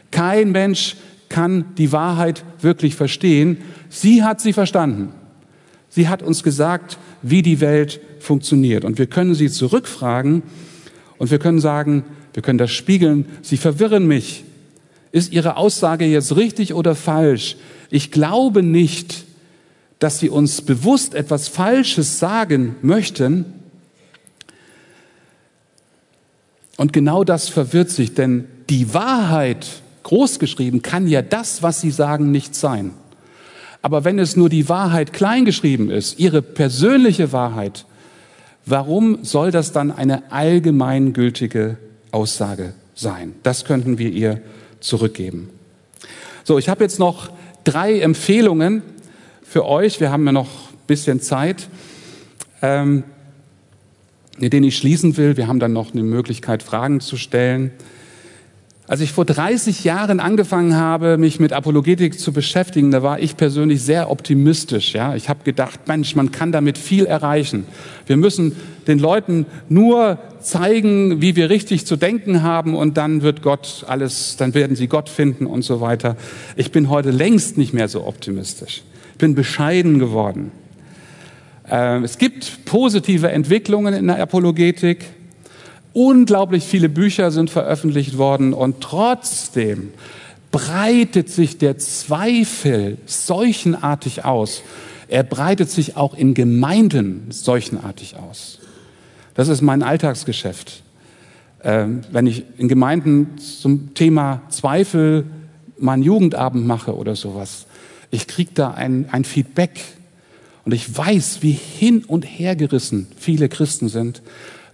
Kein 0.10 0.52
Mensch 0.52 0.96
kann 1.30 1.66
die 1.78 1.92
Wahrheit 1.92 2.44
wirklich 2.62 2.96
verstehen. 2.96 3.58
Sie 3.88 4.24
hat 4.24 4.42
sie 4.42 4.54
verstanden. 4.54 5.14
Sie 5.90 6.08
hat 6.08 6.22
uns 6.22 6.44
gesagt, 6.44 6.98
wie 7.22 7.42
die 7.42 7.62
Welt 7.62 8.00
funktioniert. 8.20 8.86
Und 8.86 8.98
wir 8.98 9.08
können 9.08 9.36
sie 9.36 9.50
zurückfragen 9.50 10.44
und 11.18 11.32
wir 11.32 11.40
können 11.40 11.60
sagen, 11.60 12.04
wir 12.34 12.44
können 12.44 12.60
das 12.60 12.72
spiegeln, 12.72 13.26
sie 13.42 13.58
verwirren 13.58 14.06
mich. 14.06 14.44
Ist 15.12 15.32
Ihre 15.32 15.58
Aussage 15.58 16.06
jetzt 16.06 16.36
richtig 16.36 16.74
oder 16.74 16.94
falsch? 16.94 17.56
Ich 17.90 18.12
glaube 18.12 18.62
nicht, 18.62 19.26
dass 20.00 20.20
Sie 20.20 20.30
uns 20.30 20.62
bewusst 20.62 21.16
etwas 21.16 21.48
Falsches 21.48 22.20
sagen 22.20 22.76
möchten. 22.82 23.46
Und 26.76 26.94
genau 26.94 27.24
das 27.24 27.50
verwirrt 27.50 27.90
sich, 27.90 28.14
denn 28.14 28.46
die 28.70 28.94
Wahrheit, 28.94 29.66
großgeschrieben, 30.04 30.82
kann 30.82 31.08
ja 31.08 31.22
das, 31.22 31.64
was 31.64 31.82
Sie 31.82 31.92
sagen, 31.92 32.30
nicht 32.30 32.54
sein. 32.54 32.92
Aber 33.82 34.04
wenn 34.04 34.20
es 34.20 34.36
nur 34.36 34.50
die 34.50 34.70
Wahrheit 34.70 35.14
kleingeschrieben 35.14 35.90
ist, 35.90 36.20
ihre 36.20 36.42
persönliche 36.42 37.32
Wahrheit, 37.32 37.86
warum 38.66 39.24
soll 39.24 39.52
das 39.52 39.72
dann 39.72 39.92
eine 39.92 40.32
allgemeingültige 40.32 41.78
Aussage 42.12 42.74
sein? 42.96 43.34
Das 43.44 43.66
könnten 43.66 43.98
wir 43.98 44.12
ihr 44.12 44.42
zurückgeben. 44.80 45.50
So, 46.44 46.58
ich 46.58 46.70
habe 46.70 46.84
jetzt 46.84 47.00
noch 47.00 47.30
drei 47.64 48.00
Empfehlungen 48.00 48.82
für 49.44 49.66
euch. 49.66 50.00
Wir 50.00 50.12
haben 50.12 50.26
ja 50.26 50.32
noch 50.32 50.48
ein 50.48 50.88
bisschen 50.88 51.22
Zeit, 51.22 51.68
ähm, 52.62 53.04
mit 54.38 54.54
denen 54.54 54.66
ich 54.66 54.78
schließen 54.78 55.18
will. 55.18 55.38
Wir 55.38 55.48
haben 55.48 55.60
dann 55.60 55.74
noch 55.74 55.94
eine 55.94 56.04
Möglichkeit, 56.04 56.64
Fragen 56.64 57.00
zu 57.00 57.18
stellen. 57.18 57.72
Als 58.90 59.02
ich 59.02 59.12
vor 59.12 59.26
30 59.26 59.84
Jahren 59.84 60.22
angefangen 60.22 60.78
habe, 60.78 61.18
mich 61.18 61.42
mit 61.42 61.52
Apologetik 61.52 62.18
zu 62.18 62.32
beschäftigen, 62.32 62.90
da 62.90 63.04
war 63.04 63.20
ich 63.20 63.36
persönlich 63.36 63.82
sehr 63.84 64.10
optimistisch. 64.10 64.94
Ja, 64.94 65.14
ich 65.14 65.28
habe 65.28 65.44
gedacht, 65.44 65.90
Mensch, 65.90 66.16
man 66.16 66.32
kann 66.32 66.54
damit 66.54 66.78
viel 66.78 67.06
erreichen. 67.06 67.66
Wir 68.06 68.16
müssen 68.16 68.56
den 68.88 68.98
Leuten 68.98 69.46
nur 69.68 70.20
zeigen, 70.40 71.22
wie 71.22 71.36
wir 71.36 71.50
richtig 71.50 71.86
zu 71.86 71.98
denken 71.98 72.44
haben, 72.44 72.76
und 72.76 72.96
dann 72.96 73.24
wird 73.24 73.42
Gott 73.42 73.84
alles, 73.90 74.38
dann 74.38 74.54
werden 74.54 74.78
sie 74.78 74.88
Gott 74.88 75.10
finden 75.10 75.48
und 75.48 75.64
so 75.64 75.82
weiter. 75.82 76.16
Ich 76.56 76.72
bin 76.72 76.90
heute 76.90 77.12
längst 77.12 77.58
nicht 77.58 77.74
mehr 77.74 77.90
so 77.90 78.08
optimistisch. 78.08 78.84
Ich 79.12 79.18
bin 79.18 79.36
bescheiden 79.36 80.00
geworden. 80.00 80.54
Ähm, 81.70 82.06
es 82.06 82.18
gibt 82.18 82.64
positive 82.64 83.30
Entwicklungen 83.32 83.94
in 83.94 84.08
der 84.08 84.22
Apologetik. 84.22 85.08
Unglaublich 86.00 86.64
viele 86.64 86.90
Bücher 86.90 87.32
sind 87.32 87.50
veröffentlicht 87.50 88.20
worden 88.20 88.54
und 88.54 88.82
trotzdem 88.82 89.90
breitet 90.52 91.28
sich 91.28 91.58
der 91.58 91.80
Zweifel 91.80 93.00
seuchenartig 93.08 94.24
aus. 94.24 94.62
Er 95.08 95.24
breitet 95.24 95.72
sich 95.72 95.98
auch 95.98 96.14
in 96.14 96.36
Gemeinden 96.36 97.26
seuchenartig 97.32 98.16
aus. 98.16 98.60
Das 99.34 99.48
ist 99.48 99.64
mein 99.64 99.82
Alltagsgeschäft. 99.82 100.84
Ähm, 101.64 102.02
wenn 102.12 102.28
ich 102.28 102.44
in 102.60 102.68
Gemeinden 102.68 103.40
zum 103.40 103.96
Thema 103.96 104.44
Zweifel 104.50 105.26
meinen 105.80 106.04
Jugendabend 106.04 106.68
mache 106.68 106.96
oder 106.96 107.16
sowas, 107.16 107.66
ich 108.12 108.28
kriege 108.28 108.52
da 108.54 108.70
ein, 108.70 109.08
ein 109.12 109.26
Feedback 109.26 109.84
und 110.64 110.74
ich 110.74 110.96
weiß, 110.96 111.40
wie 111.42 111.54
hin 111.54 112.04
und 112.06 112.22
her 112.22 112.56
gerissen 112.56 113.08
viele 113.18 113.50
Christen 113.50 113.90
sind 113.90 114.22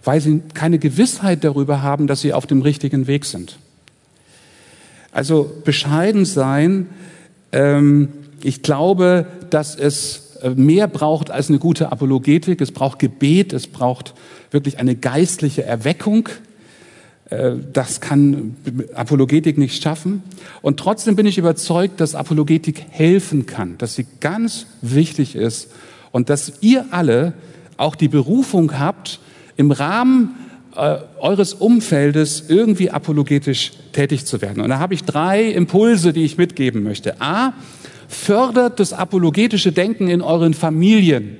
weil 0.04 0.20
sie 0.20 0.42
keine 0.52 0.78
Gewissheit 0.78 1.44
darüber 1.44 1.82
haben, 1.82 2.06
dass 2.06 2.20
sie 2.20 2.32
auf 2.32 2.46
dem 2.46 2.62
richtigen 2.62 3.06
Weg 3.06 3.24
sind. 3.24 3.58
Also 5.12 5.50
bescheiden 5.64 6.24
sein, 6.24 6.88
ähm, 7.52 8.08
ich 8.42 8.62
glaube, 8.62 9.26
dass 9.50 9.76
es 9.76 10.36
äh, 10.42 10.50
mehr 10.50 10.88
braucht 10.88 11.30
als 11.30 11.48
eine 11.48 11.58
gute 11.58 11.90
Apologetik. 11.90 12.60
Es 12.60 12.72
braucht 12.72 12.98
Gebet, 12.98 13.52
es 13.52 13.66
braucht 13.66 14.14
wirklich 14.50 14.78
eine 14.78 14.94
geistliche 14.96 15.64
Erweckung. 15.64 16.28
Äh, 17.30 17.52
das 17.72 18.00
kann 18.00 18.56
Apologetik 18.94 19.56
nicht 19.56 19.82
schaffen. 19.82 20.22
Und 20.60 20.78
trotzdem 20.78 21.16
bin 21.16 21.26
ich 21.26 21.38
überzeugt, 21.38 22.00
dass 22.00 22.14
Apologetik 22.14 22.84
helfen 22.90 23.46
kann, 23.46 23.78
dass 23.78 23.94
sie 23.94 24.06
ganz 24.20 24.66
wichtig 24.82 25.36
ist 25.36 25.70
und 26.12 26.28
dass 26.28 26.54
ihr 26.60 26.86
alle 26.90 27.32
auch 27.76 27.94
die 27.94 28.08
Berufung 28.08 28.78
habt, 28.78 29.20
im 29.56 29.70
Rahmen 29.70 30.36
äh, 30.76 30.96
eures 31.20 31.54
Umfeldes 31.54 32.44
irgendwie 32.48 32.90
apologetisch 32.90 33.72
tätig 33.92 34.26
zu 34.26 34.42
werden. 34.42 34.62
Und 34.62 34.70
da 34.70 34.80
habe 34.80 34.94
ich 34.94 35.04
drei 35.04 35.44
Impulse, 35.44 36.12
die 36.12 36.24
ich 36.24 36.36
mitgeben 36.36 36.82
möchte. 36.82 37.20
A, 37.20 37.52
fördert 38.08 38.80
das 38.80 38.92
apologetische 38.92 39.72
Denken 39.72 40.08
in 40.08 40.20
euren 40.20 40.54
Familien. 40.54 41.36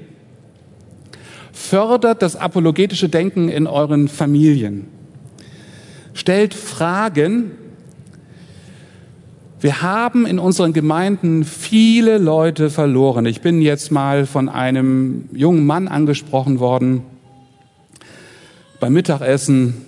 Fördert 1.53 2.23
das 2.23 2.37
apologetische 2.37 3.09
Denken 3.09 3.49
in 3.49 3.67
euren 3.67 4.09
Familien. 4.09 4.87
Stellt 6.13 6.55
Fragen. 6.55 7.53
Wir 9.61 9.83
haben 9.83 10.27
in 10.27 10.39
unseren 10.39 10.73
Gemeinden 10.73 11.45
viele 11.45 12.19
Leute 12.19 12.71
verloren. 12.71 13.27
Ich 13.27 13.41
bin 13.41 13.63
jetzt 13.63 13.91
mal 13.91 14.27
von 14.27 14.49
einem 14.49 15.29
jungen 15.33 15.65
Mann 15.65 15.89
angesprochen 15.89 16.61
worden, 16.61 17.03
beim 18.85 18.93
Mittagessen, 18.93 19.87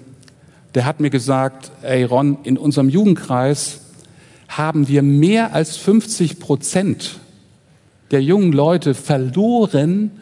der 0.74 0.86
hat 0.86 1.00
mir 1.00 1.10
gesagt, 1.10 1.70
ey 1.82 2.02
Ron, 2.04 2.38
in 2.44 2.56
unserem 2.56 2.88
Jugendkreis 2.88 3.80
haben 4.48 4.88
wir 4.88 5.02
mehr 5.02 5.52
als 5.52 5.76
50 5.76 6.40
Prozent 6.40 7.20
der 8.10 8.22
jungen 8.22 8.52
Leute 8.52 8.94
verloren, 8.94 10.12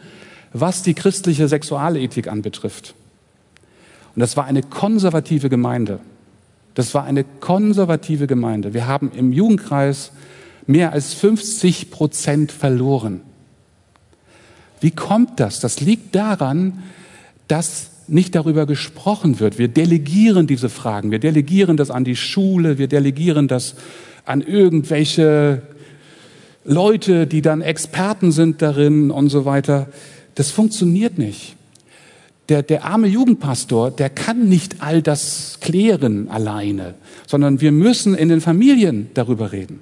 was 0.51 0.83
die 0.83 0.93
christliche 0.93 1.47
Sexualethik 1.47 2.27
anbetrifft. 2.27 2.95
Und 4.13 4.19
das 4.19 4.35
war 4.35 4.43
eine 4.43 4.61
konservative 4.61 5.47
Gemeinde. 5.47 6.01
Das 6.73 6.93
war 6.93 7.05
eine 7.05 7.23
konservative 7.23 8.27
Gemeinde. 8.27 8.73
Wir 8.73 8.87
haben 8.87 9.09
im 9.15 9.31
Jugendkreis 9.31 10.11
mehr 10.67 10.91
als 10.91 11.13
50 11.13 11.91
Prozent 11.91 12.51
verloren. 12.51 13.21
Wie 14.81 14.91
kommt 14.91 15.39
das? 15.39 15.61
Das 15.61 15.79
liegt 15.79 16.13
daran, 16.13 16.83
dass 17.47 17.94
nicht 18.07 18.35
darüber 18.35 18.65
gesprochen 18.65 19.39
wird. 19.39 19.57
Wir 19.57 19.67
delegieren 19.67 20.47
diese 20.47 20.69
Fragen. 20.69 21.11
Wir 21.11 21.19
delegieren 21.19 21.77
das 21.77 21.91
an 21.91 22.03
die 22.03 22.15
Schule. 22.15 22.77
Wir 22.77 22.87
delegieren 22.87 23.47
das 23.47 23.75
an 24.25 24.41
irgendwelche 24.41 25.61
Leute, 26.63 27.27
die 27.27 27.41
dann 27.41 27.61
Experten 27.61 28.31
sind 28.31 28.61
darin 28.61 29.11
und 29.11 29.29
so 29.29 29.45
weiter. 29.45 29.87
Das 30.35 30.51
funktioniert 30.51 31.17
nicht. 31.17 31.55
Der, 32.49 32.61
der 32.61 32.85
arme 32.85 33.07
Jugendpastor, 33.07 33.89
der 33.89 34.09
kann 34.09 34.49
nicht 34.49 34.81
all 34.81 35.01
das 35.01 35.57
klären 35.61 36.29
alleine, 36.29 36.93
sondern 37.25 37.59
wir 37.59 37.71
müssen 37.71 38.13
in 38.13 38.29
den 38.29 38.39
Familien 38.39 39.09
darüber 39.15 39.51
reden. 39.51 39.79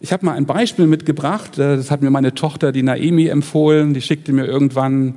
Ich 0.00 0.12
habe 0.12 0.26
mal 0.26 0.34
ein 0.34 0.46
Beispiel 0.46 0.86
mitgebracht, 0.86 1.58
das 1.58 1.90
hat 1.90 2.02
mir 2.02 2.10
meine 2.10 2.34
Tochter, 2.34 2.70
die 2.70 2.84
Naemi, 2.84 3.26
empfohlen. 3.26 3.94
Die 3.94 4.00
schickte 4.00 4.32
mir 4.32 4.44
irgendwann 4.44 5.16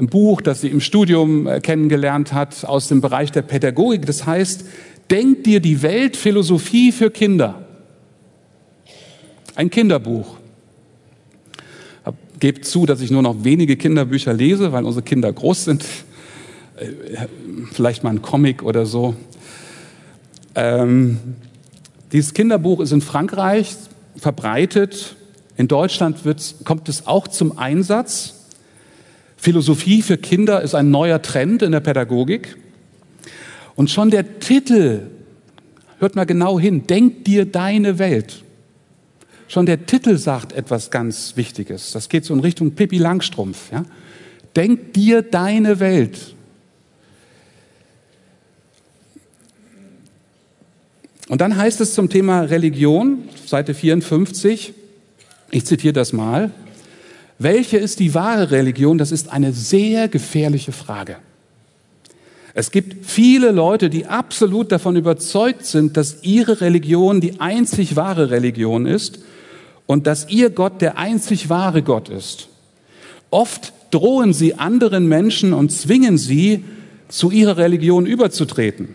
ein 0.00 0.08
Buch, 0.08 0.40
das 0.40 0.62
sie 0.62 0.68
im 0.68 0.80
Studium 0.80 1.46
äh, 1.46 1.60
kennengelernt 1.60 2.32
hat, 2.32 2.64
aus 2.64 2.88
dem 2.88 3.00
Bereich 3.00 3.30
der 3.32 3.42
Pädagogik. 3.42 4.06
Das 4.06 4.26
heißt, 4.26 4.64
denk 5.10 5.44
dir 5.44 5.60
die 5.60 5.82
Welt 5.82 6.16
Philosophie 6.16 6.90
für 6.90 7.10
Kinder. 7.10 7.66
Ein 9.54 9.70
Kinderbuch. 9.70 10.38
Gebt 12.38 12.64
zu, 12.64 12.86
dass 12.86 13.02
ich 13.02 13.10
nur 13.10 13.20
noch 13.20 13.44
wenige 13.44 13.76
Kinderbücher 13.76 14.32
lese, 14.32 14.72
weil 14.72 14.84
unsere 14.84 15.04
Kinder 15.04 15.30
groß 15.30 15.64
sind. 15.66 15.84
Äh, 16.76 17.26
vielleicht 17.72 18.02
mal 18.02 18.10
ein 18.10 18.22
Comic 18.22 18.62
oder 18.62 18.86
so. 18.86 19.14
Ähm, 20.54 21.18
dieses 22.12 22.32
Kinderbuch 22.32 22.80
ist 22.80 22.92
in 22.92 23.02
Frankreich 23.02 23.76
verbreitet. 24.16 25.16
In 25.58 25.68
Deutschland 25.68 26.16
kommt 26.64 26.88
es 26.88 27.06
auch 27.06 27.28
zum 27.28 27.58
Einsatz. 27.58 28.39
Philosophie 29.40 30.02
für 30.02 30.18
Kinder 30.18 30.60
ist 30.60 30.74
ein 30.74 30.90
neuer 30.90 31.22
Trend 31.22 31.62
in 31.62 31.72
der 31.72 31.80
Pädagogik. 31.80 32.58
Und 33.74 33.90
schon 33.90 34.10
der 34.10 34.38
Titel, 34.38 35.06
hört 35.98 36.14
mal 36.14 36.26
genau 36.26 36.60
hin, 36.60 36.86
denk 36.86 37.24
dir 37.24 37.46
deine 37.46 37.98
Welt. 37.98 38.44
Schon 39.48 39.64
der 39.64 39.86
Titel 39.86 40.18
sagt 40.18 40.52
etwas 40.52 40.90
ganz 40.90 41.38
Wichtiges. 41.38 41.92
Das 41.92 42.10
geht 42.10 42.26
so 42.26 42.34
in 42.34 42.40
Richtung 42.40 42.72
Pippi 42.72 42.98
Langstrumpf. 42.98 43.72
Ja? 43.72 43.86
Denk 44.56 44.92
dir 44.92 45.22
deine 45.22 45.80
Welt. 45.80 46.34
Und 51.28 51.40
dann 51.40 51.56
heißt 51.56 51.80
es 51.80 51.94
zum 51.94 52.10
Thema 52.10 52.42
Religion, 52.42 53.20
Seite 53.46 53.72
54, 53.72 54.74
ich 55.50 55.64
zitiere 55.64 55.94
das 55.94 56.12
mal, 56.12 56.50
welche 57.42 57.78
ist 57.78 58.00
die 58.00 58.12
wahre 58.14 58.50
Religion? 58.50 58.98
Das 58.98 59.12
ist 59.12 59.32
eine 59.32 59.54
sehr 59.54 60.08
gefährliche 60.08 60.72
Frage. 60.72 61.16
Es 62.52 62.70
gibt 62.70 63.06
viele 63.06 63.50
Leute, 63.50 63.88
die 63.88 64.04
absolut 64.04 64.70
davon 64.70 64.94
überzeugt 64.94 65.64
sind, 65.64 65.96
dass 65.96 66.22
ihre 66.22 66.60
Religion 66.60 67.22
die 67.22 67.40
einzig 67.40 67.96
wahre 67.96 68.30
Religion 68.30 68.84
ist 68.84 69.20
und 69.86 70.06
dass 70.06 70.28
ihr 70.28 70.50
Gott 70.50 70.82
der 70.82 70.98
einzig 70.98 71.48
wahre 71.48 71.82
Gott 71.82 72.10
ist. 72.10 72.48
Oft 73.30 73.72
drohen 73.90 74.34
sie 74.34 74.58
anderen 74.58 75.08
Menschen 75.08 75.54
und 75.54 75.72
zwingen 75.72 76.18
sie, 76.18 76.62
zu 77.08 77.30
ihrer 77.30 77.56
Religion 77.56 78.04
überzutreten. 78.04 78.90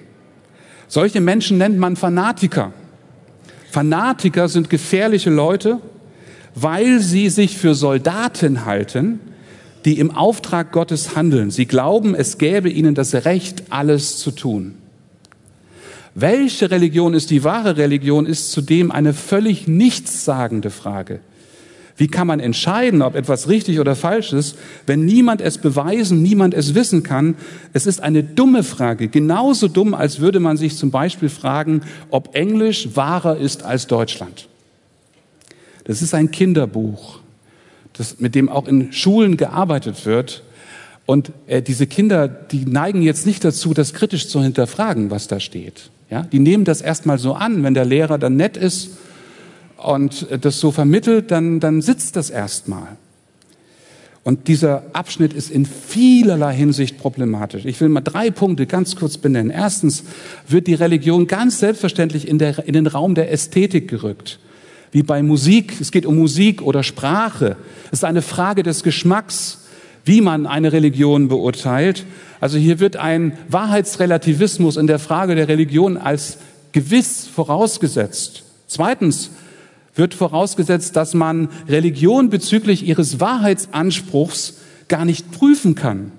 Solche 0.88 1.20
Menschen 1.20 1.58
nennt 1.58 1.80
man 1.80 1.96
Fanatiker. 1.96 2.74
Fanatiker 3.72 4.48
sind 4.50 4.70
gefährliche 4.70 5.32
Leute, 5.32 5.80
weil 6.56 7.02
sie 7.02 7.30
sich 7.30 7.58
für 7.58 7.76
Soldaten 7.76 8.66
halten, 8.66 9.20
die 9.84 10.00
im 10.00 10.12
Auftrag 10.12 10.72
Gottes 10.72 11.16
handeln. 11.16 11.52
Sie 11.52 11.66
glauben, 11.66 12.16
es 12.16 12.38
gäbe 12.38 12.70
ihnen 12.70 12.96
das 12.96 13.14
Recht, 13.14 13.64
alles 13.70 14.18
zu 14.18 14.32
tun. 14.32 14.76
Welche 16.16 16.72
Religion 16.72 17.14
ist 17.14 17.30
die 17.30 17.44
wahre 17.44 17.78
Religion, 17.78 18.26
ist 18.26 18.52
zudem 18.52 18.90
eine 18.90 19.14
völlig 19.14 19.68
nichtssagende 19.68 20.72
Frage. 20.72 21.20
Wie 21.98 22.08
kann 22.08 22.28
man 22.28 22.40
entscheiden, 22.40 23.02
ob 23.02 23.16
etwas 23.16 23.48
richtig 23.48 23.80
oder 23.80 23.96
falsch 23.96 24.34
ist, 24.34 24.58
wenn 24.86 25.06
niemand 25.06 25.40
es 25.40 25.58
beweisen, 25.58 26.22
niemand 26.22 26.54
es 26.54 26.74
wissen 26.74 27.04
kann? 27.04 27.36
Es 27.74 27.86
ist 27.86 28.02
eine 28.02 28.24
dumme 28.24 28.64
Frage, 28.64 29.08
genauso 29.08 29.68
dumm, 29.68 29.94
als 29.94 30.20
würde 30.20 30.40
man 30.40 30.58
sich 30.58 30.78
zum 30.78 30.92
Beispiel 30.92 31.30
fragen, 31.30 31.82
ob 32.10 32.36
Englisch 32.36 32.90
wahrer 32.96 33.38
ist 33.38 33.64
als 33.64 33.88
Deutschland. 33.88 34.48
Das 35.86 36.02
ist 36.02 36.14
ein 36.14 36.32
Kinderbuch, 36.32 37.20
das, 37.94 38.20
mit 38.20 38.36
dem 38.36 38.50
auch 38.50 38.68
in 38.68 38.92
Schulen 38.92 39.38
gearbeitet 39.38 40.06
wird. 40.06 40.44
Und 41.06 41.32
äh, 41.48 41.62
diese 41.62 41.88
Kinder, 41.88 42.28
die 42.28 42.66
neigen 42.66 43.02
jetzt 43.02 43.26
nicht 43.26 43.44
dazu, 43.44 43.74
das 43.74 43.94
kritisch 43.94 44.28
zu 44.28 44.42
hinterfragen, 44.42 45.12
was 45.12 45.28
da 45.28 45.40
steht. 45.40 45.90
Ja, 46.10 46.24
die 46.24 46.40
nehmen 46.40 46.66
das 46.66 46.82
erstmal 46.82 47.18
so 47.18 47.34
an, 47.34 47.64
wenn 47.64 47.74
der 47.74 47.86
Lehrer 47.86 48.18
dann 48.18 48.36
nett 48.36 48.58
ist 48.58 48.98
und 49.78 50.28
das 50.42 50.60
so 50.60 50.72
vermittelt, 50.72 51.32
dann, 51.32 51.60
dann 51.60 51.82
sitzt 51.82 52.16
das 52.16 52.30
erstmal. 52.30 52.98
Und 54.24 54.48
dieser 54.48 54.84
Abschnitt 54.94 55.34
ist 55.34 55.52
in 55.52 55.68
vielerlei 55.68 56.56
Hinsicht 56.56 56.98
problematisch. 56.98 57.64
Ich 57.66 57.80
will 57.80 57.90
mal 57.90 58.02
drei 58.02 58.32
Punkte 58.32 58.66
ganz 58.66 58.96
kurz 58.96 59.20
benennen. 59.20 59.52
Erstens 59.52 60.04
wird 60.48 60.66
die 60.66 60.74
Religion 60.74 61.28
ganz 61.28 61.60
selbstverständlich 61.60 62.28
in, 62.28 62.40
der, 62.40 62.68
in 62.68 62.74
den 62.74 62.88
Raum 62.88 63.14
der 63.14 63.32
Ästhetik 63.32 63.88
gerückt. 63.88 64.40
Wie 64.96 65.04
bei 65.04 65.22
Musik. 65.22 65.74
Es 65.82 65.92
geht 65.92 66.06
um 66.06 66.16
Musik 66.16 66.62
oder 66.62 66.82
Sprache. 66.82 67.58
Es 67.88 68.00
ist 68.00 68.04
eine 68.06 68.22
Frage 68.22 68.64
des 68.64 68.82
Geschmacks, 68.82 69.66
wie 70.06 70.22
man 70.22 70.48
eine 70.48 70.72
Religion 70.72 71.28
beurteilt. 71.28 72.06
Also 72.40 72.58
hier 72.58 72.80
wird 72.80 72.96
ein 72.96 73.38
Wahrheitsrelativismus 73.50 74.78
in 74.78 74.88
der 74.88 75.00
Frage 75.00 75.36
der 75.36 75.50
Religion 75.50 75.98
als 75.98 76.38
gewiss 76.72 77.28
vorausgesetzt. 77.28 78.44
Zweitens 78.68 79.32
wird 79.96 80.14
vorausgesetzt, 80.14 80.96
dass 80.96 81.14
man 81.14 81.50
Religion 81.68 82.30
bezüglich 82.30 82.88
ihres 82.88 83.20
Wahrheitsanspruchs 83.20 84.60
gar 84.88 85.04
nicht 85.04 85.30
prüfen 85.30 85.76
kann. 85.76 86.14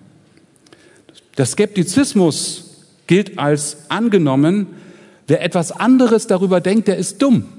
Der 1.39 1.47
Skeptizismus 1.47 2.85
gilt 3.07 3.39
als 3.39 3.89
angenommen. 3.89 4.67
Wer 5.29 5.43
etwas 5.43 5.73
anderes 5.73 6.27
darüber 6.27 6.61
denkt, 6.61 6.89
der 6.89 6.99
ist 6.99 7.23
dumm. 7.23 7.56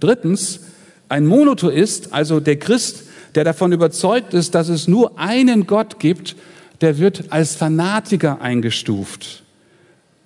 Drittens, 0.00 0.60
ein 1.08 1.26
Monotheist, 1.26 2.12
also 2.12 2.40
der 2.40 2.58
Christ, 2.58 3.04
der 3.34 3.44
davon 3.44 3.72
überzeugt 3.72 4.34
ist, 4.34 4.54
dass 4.54 4.68
es 4.68 4.88
nur 4.88 5.18
einen 5.18 5.66
Gott 5.66 5.98
gibt, 5.98 6.36
der 6.80 6.98
wird 6.98 7.24
als 7.30 7.54
Fanatiker 7.56 8.40
eingestuft. 8.40 9.42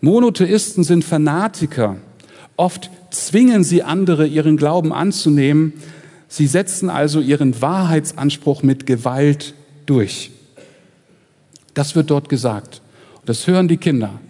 Monotheisten 0.01 0.85
sind 0.85 1.05
Fanatiker. 1.05 1.97
Oft 2.57 2.91
zwingen 3.11 3.65
sie 3.65 3.83
andere, 3.83 4.27
ihren 4.27 4.57
Glauben 4.57 4.93
anzunehmen. 4.93 5.73
Sie 6.29 6.47
setzen 6.47 6.91
also 6.91 7.21
ihren 7.21 7.61
Wahrheitsanspruch 7.61 8.63
mit 8.63 8.87
Gewalt 8.87 9.55
durch. 9.87 10.31
Das 11.75 11.97
wird 11.97 12.11
dort 12.11 12.29
gesagt. 12.29 12.83
Und 13.21 13.29
das 13.29 13.47
hören 13.47 13.69
die 13.69 13.77
Kinder. 13.77 14.21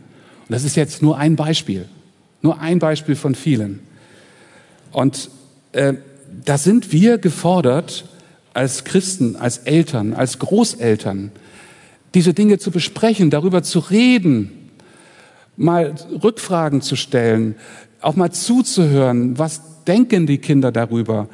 Und 0.49 0.53
das 0.53 0.65
ist 0.65 0.77
jetzt 0.77 1.03
nur 1.03 1.19
ein 1.19 1.37
Beispiel. 1.37 1.87
Nur 2.41 2.61
ein 2.61 2.79
Beispiel 2.79 3.17
von 3.17 3.35
vielen. 3.35 3.81
Und 4.95 5.29
äh, 5.73 5.95
da 6.45 6.57
sind 6.57 6.93
wir 6.93 7.19
gefordert, 7.19 8.07
als 8.55 8.85
Christen, 8.85 9.37
als 9.37 9.59
Eltern, 9.59 10.15
als 10.15 10.39
Großeltern, 10.39 11.33
diese 12.15 12.33
Dinge 12.33 12.59
zu 12.59 12.71
besprechen, 12.71 13.29
darüber 13.29 13.65
zu 13.65 13.81
reden, 13.81 14.71
mal 15.57 15.95
Rückfragen 16.23 16.81
zu 16.81 16.95
stellen, 16.95 17.57
auch 18.01 18.15
mal 18.15 18.31
zuzuhören, 18.31 19.37
was 19.37 19.63
denken 19.85 20.27
die 20.27 20.39
Kinder 20.39 20.71
darüber 20.71 21.29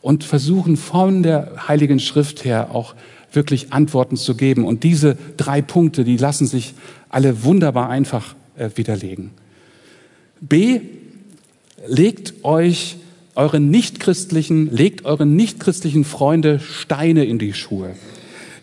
und 0.00 0.24
versuchen 0.24 0.76
von 0.78 1.22
der 1.22 1.68
Heiligen 1.68 2.00
Schrift 2.00 2.44
her 2.44 2.70
auch 2.72 2.94
wirklich 3.32 3.72
Antworten 3.74 4.16
zu 4.16 4.34
geben. 4.36 4.64
Und 4.64 4.84
diese 4.84 5.18
drei 5.36 5.60
Punkte, 5.60 6.04
die 6.04 6.16
lassen 6.16 6.46
sich 6.46 6.74
alle 7.10 7.44
wunderbar 7.44 7.90
einfach 7.90 8.34
äh, 8.56 8.70
widerlegen. 8.74 9.32
B, 10.40 10.80
legt 11.86 12.44
euch 12.44 12.96
euren 13.34 13.70
nichtchristlichen, 13.70 14.74
legt 14.74 15.04
euren 15.04 15.36
nichtchristlichen 15.36 16.04
Freunde 16.04 16.58
Steine 16.58 17.24
in 17.24 17.38
die 17.38 17.52
Schuhe. 17.52 17.94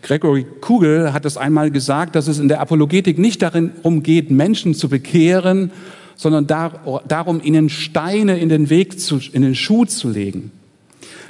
Gregory 0.02 0.46
Kugel 0.60 1.14
hat 1.14 1.26
es 1.26 1.38
einmal 1.38 1.72
gesagt, 1.72 2.16
dass 2.16 2.28
es 2.28 2.40
in 2.40 2.50
der 2.50 2.60
Apologetik 2.60 3.18
nicht 3.18 3.42
darum 3.42 4.04
geht, 4.04 4.32
Menschen 4.32 4.74
zu 4.74 4.90
bekehren, 4.90 5.72
sondern 6.16 6.46
darum, 6.48 7.42
ihnen 7.44 7.70
Steine 7.70 8.38
in 8.38 8.50
den 8.50 8.70
Weg 8.70 9.00
zu, 9.00 9.20
in 9.32 9.42
den 9.42 9.56
Schuh 9.56 9.86
zu 9.86 10.10
legen. 10.10 10.52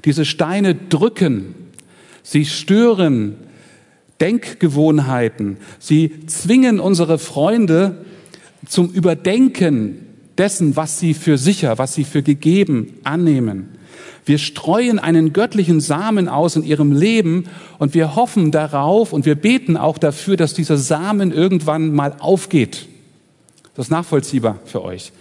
Diese 0.05 0.25
Steine 0.25 0.75
drücken, 0.75 1.55
sie 2.23 2.45
stören 2.45 3.35
Denkgewohnheiten, 4.19 5.57
sie 5.79 6.25
zwingen 6.27 6.79
unsere 6.79 7.19
Freunde 7.19 8.05
zum 8.67 8.89
Überdenken 8.89 10.02
dessen, 10.37 10.75
was 10.75 10.99
sie 10.99 11.13
für 11.13 11.37
sicher, 11.37 11.77
was 11.77 11.93
sie 11.93 12.03
für 12.03 12.23
gegeben 12.23 12.93
annehmen. 13.03 13.69
Wir 14.25 14.37
streuen 14.37 14.99
einen 14.99 15.33
göttlichen 15.33 15.81
Samen 15.81 16.29
aus 16.29 16.55
in 16.55 16.63
ihrem 16.63 16.93
Leben 16.93 17.45
und 17.77 17.93
wir 17.93 18.15
hoffen 18.15 18.51
darauf 18.51 19.11
und 19.11 19.25
wir 19.25 19.35
beten 19.35 19.75
auch 19.75 19.97
dafür, 19.97 20.37
dass 20.37 20.53
dieser 20.53 20.77
Samen 20.77 21.31
irgendwann 21.31 21.93
mal 21.93 22.15
aufgeht. 22.19 22.87
Das 23.75 23.87
ist 23.87 23.91
nachvollziehbar 23.91 24.59
für 24.65 24.83
euch. 24.83 25.11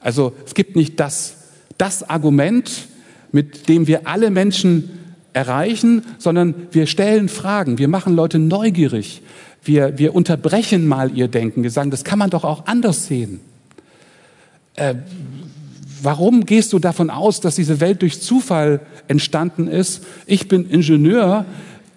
Also 0.00 0.32
es 0.44 0.54
gibt 0.54 0.74
nicht 0.74 0.98
das, 0.98 1.36
das 1.78 2.08
Argument, 2.08 2.88
mit 3.30 3.68
dem 3.68 3.86
wir 3.86 4.08
alle 4.08 4.30
Menschen 4.30 4.90
erreichen, 5.32 6.02
sondern 6.18 6.54
wir 6.72 6.86
stellen 6.86 7.28
Fragen, 7.28 7.78
wir 7.78 7.88
machen 7.88 8.14
Leute 8.14 8.38
neugierig, 8.38 9.22
wir, 9.64 9.98
wir 9.98 10.14
unterbrechen 10.14 10.86
mal 10.86 11.16
ihr 11.16 11.28
Denken, 11.28 11.62
wir 11.62 11.70
sagen, 11.70 11.90
das 11.90 12.02
kann 12.02 12.18
man 12.18 12.30
doch 12.30 12.44
auch 12.44 12.66
anders 12.66 13.06
sehen. 13.06 13.40
Äh, 14.74 14.94
warum 16.02 16.46
gehst 16.46 16.72
du 16.72 16.78
davon 16.78 17.10
aus, 17.10 17.40
dass 17.40 17.56
diese 17.56 17.80
Welt 17.80 18.02
durch 18.02 18.20
Zufall 18.20 18.80
entstanden 19.08 19.68
ist? 19.68 20.04
Ich 20.26 20.48
bin 20.48 20.68
Ingenieur. 20.68 21.44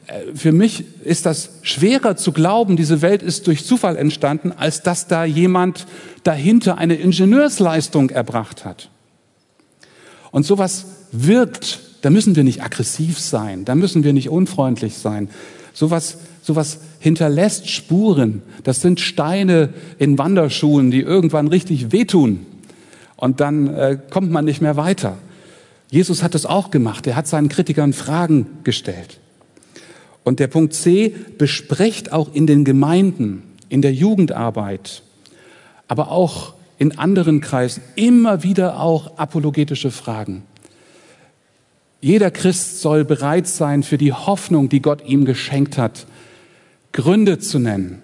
Äh, 0.07 0.35
für 0.35 0.51
mich 0.51 0.83
ist 1.03 1.25
das 1.25 1.51
schwerer 1.61 2.17
zu 2.17 2.31
glauben, 2.31 2.75
diese 2.75 3.01
Welt 3.01 3.23
ist 3.23 3.47
durch 3.47 3.65
Zufall 3.65 3.95
entstanden, 3.95 4.51
als 4.51 4.83
dass 4.83 5.07
da 5.07 5.25
jemand 5.25 5.87
dahinter 6.23 6.77
eine 6.77 6.95
Ingenieursleistung 6.95 8.09
erbracht 8.09 8.65
hat. 8.65 8.89
Und 10.31 10.45
sowas 10.45 10.85
wirkt, 11.11 11.79
da 12.01 12.09
müssen 12.09 12.35
wir 12.35 12.43
nicht 12.43 12.61
aggressiv 12.61 13.19
sein, 13.19 13.63
da 13.63 13.73
müssen 13.73 14.03
wir 14.03 14.11
nicht 14.11 14.29
unfreundlich 14.29 14.95
sein. 14.95 15.29
Sowas, 15.73 16.17
sowas 16.41 16.79
hinterlässt 16.99 17.69
Spuren. 17.69 18.41
Das 18.63 18.81
sind 18.81 18.99
Steine 18.99 19.69
in 19.97 20.17
Wanderschuhen, 20.17 20.91
die 20.91 21.01
irgendwann 21.01 21.47
richtig 21.47 21.91
wehtun 21.91 22.45
und 23.17 23.39
dann 23.39 23.73
äh, 23.73 23.97
kommt 24.09 24.31
man 24.31 24.45
nicht 24.45 24.61
mehr 24.61 24.77
weiter. 24.77 25.17
Jesus 25.89 26.23
hat 26.23 26.33
das 26.35 26.45
auch 26.45 26.71
gemacht. 26.71 27.07
Er 27.07 27.15
hat 27.15 27.27
seinen 27.27 27.49
Kritikern 27.49 27.93
Fragen 27.93 28.47
gestellt. 28.63 29.19
Und 30.23 30.39
der 30.39 30.47
Punkt 30.47 30.73
C 30.73 31.15
besprecht 31.37 32.11
auch 32.11 32.33
in 32.33 32.47
den 32.47 32.65
Gemeinden, 32.65 33.43
in 33.69 33.81
der 33.81 33.93
Jugendarbeit, 33.93 35.03
aber 35.87 36.11
auch 36.11 36.55
in 36.77 36.97
anderen 36.97 37.41
Kreisen 37.41 37.83
immer 37.95 38.43
wieder 38.43 38.79
auch 38.79 39.17
apologetische 39.17 39.91
Fragen. 39.91 40.43
Jeder 42.01 42.31
Christ 42.31 42.81
soll 42.81 43.05
bereit 43.05 43.47
sein, 43.47 43.83
für 43.83 43.97
die 43.97 44.13
Hoffnung, 44.13 44.67
die 44.67 44.81
Gott 44.81 45.07
ihm 45.07 45.25
geschenkt 45.25 45.77
hat, 45.77 46.07
Gründe 46.91 47.39
zu 47.39 47.59
nennen. 47.59 48.01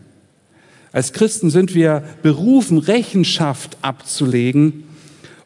Als 0.92 1.14
Christen 1.14 1.50
sind 1.50 1.74
wir 1.74 2.04
berufen, 2.22 2.78
Rechenschaft 2.78 3.78
abzulegen 3.82 4.84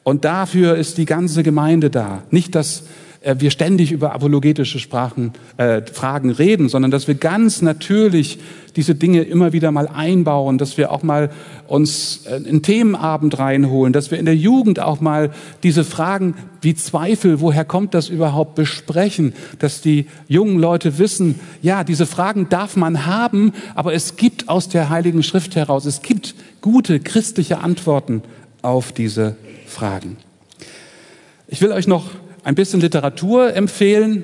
und 0.06 0.24
dafür 0.24 0.76
ist 0.76 1.00
die 1.00 1.06
ganze 1.06 1.42
Gemeinde 1.42 1.90
da. 1.90 2.22
Nicht, 2.30 2.54
dass 2.54 2.84
äh, 3.22 3.36
wir 3.40 3.50
ständig 3.50 3.92
über 3.92 4.14
apologetische 4.14 4.78
Sprachen, 4.78 5.34
äh, 5.58 5.82
Fragen 5.92 6.30
reden, 6.30 6.70
sondern 6.70 6.92
dass 6.92 7.08
wir 7.08 7.16
ganz 7.16 7.64
natürlich 7.64 8.38
diese 8.76 8.94
Dinge 8.94 9.24
immer 9.24 9.52
wieder 9.52 9.72
mal 9.72 9.88
einbauen, 9.88 10.60
dass 10.60 10.78
wir 10.78 10.92
auch 10.92 11.02
mal 11.02 11.32
uns 11.68 12.28
äh, 12.28 12.36
einen 12.36 12.62
Themenabend 12.62 13.40
reinholen, 13.40 13.94
dass 13.94 14.12
wir 14.12 14.20
in 14.20 14.26
der 14.26 14.36
Jugend 14.36 14.80
auch 14.80 15.02
mal 15.02 15.32
diese 15.64 15.84
Fragen 15.84 16.36
wie 16.62 16.76
Zweifel, 16.76 17.42
woher 17.42 17.66
kommt 17.66 17.96
das 17.96 18.08
überhaupt, 18.08 18.54
besprechen, 18.54 19.34
dass 19.58 19.82
die 19.82 20.06
jungen 20.28 20.60
Leute 20.60 21.00
wissen, 21.00 21.40
ja, 21.64 21.84
diese 21.84 22.06
Fragen 22.06 22.48
darf 22.50 22.76
man 22.76 23.08
haben, 23.08 23.54
aber 23.74 23.96
es 23.96 24.18
gibt 24.18 24.50
aus 24.50 24.70
der 24.70 24.92
Heiligen 24.92 25.24
Schrift 25.24 25.56
heraus, 25.56 25.86
es 25.86 26.04
gibt 26.04 26.36
gute 26.62 27.00
christliche 27.00 27.58
Antworten 27.58 28.22
auf 28.62 28.92
diese 28.92 29.36
Fragen. 29.76 30.16
Ich 31.48 31.62
will 31.62 31.74
euch 31.74 31.86
noch 31.86 32.10
ein 32.46 32.56
bisschen 32.56 32.80
Literatur 32.80 33.54
empfehlen. 33.54 34.24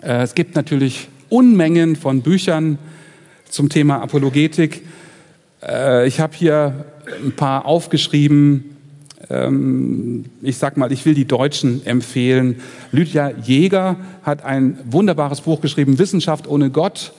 Äh, 0.00 0.22
es 0.22 0.36
gibt 0.36 0.54
natürlich 0.54 1.08
Unmengen 1.28 1.96
von 1.96 2.22
Büchern 2.22 2.78
zum 3.48 3.70
Thema 3.70 4.00
Apologetik. 4.00 4.86
Äh, 5.66 6.06
ich 6.06 6.20
habe 6.20 6.36
hier 6.36 6.84
ein 7.24 7.32
paar 7.32 7.66
aufgeschrieben. 7.66 8.76
Ähm, 9.30 10.26
ich 10.42 10.58
sag 10.58 10.76
mal, 10.76 10.92
ich 10.92 11.04
will 11.04 11.14
die 11.14 11.26
Deutschen 11.26 11.84
empfehlen. 11.84 12.60
Lydia 12.92 13.32
Jäger 13.42 13.96
hat 14.22 14.44
ein 14.44 14.78
wunderbares 14.84 15.40
Buch 15.40 15.60
geschrieben, 15.60 15.98
Wissenschaft 15.98 16.46
ohne 16.46 16.70
Gott, 16.70 17.12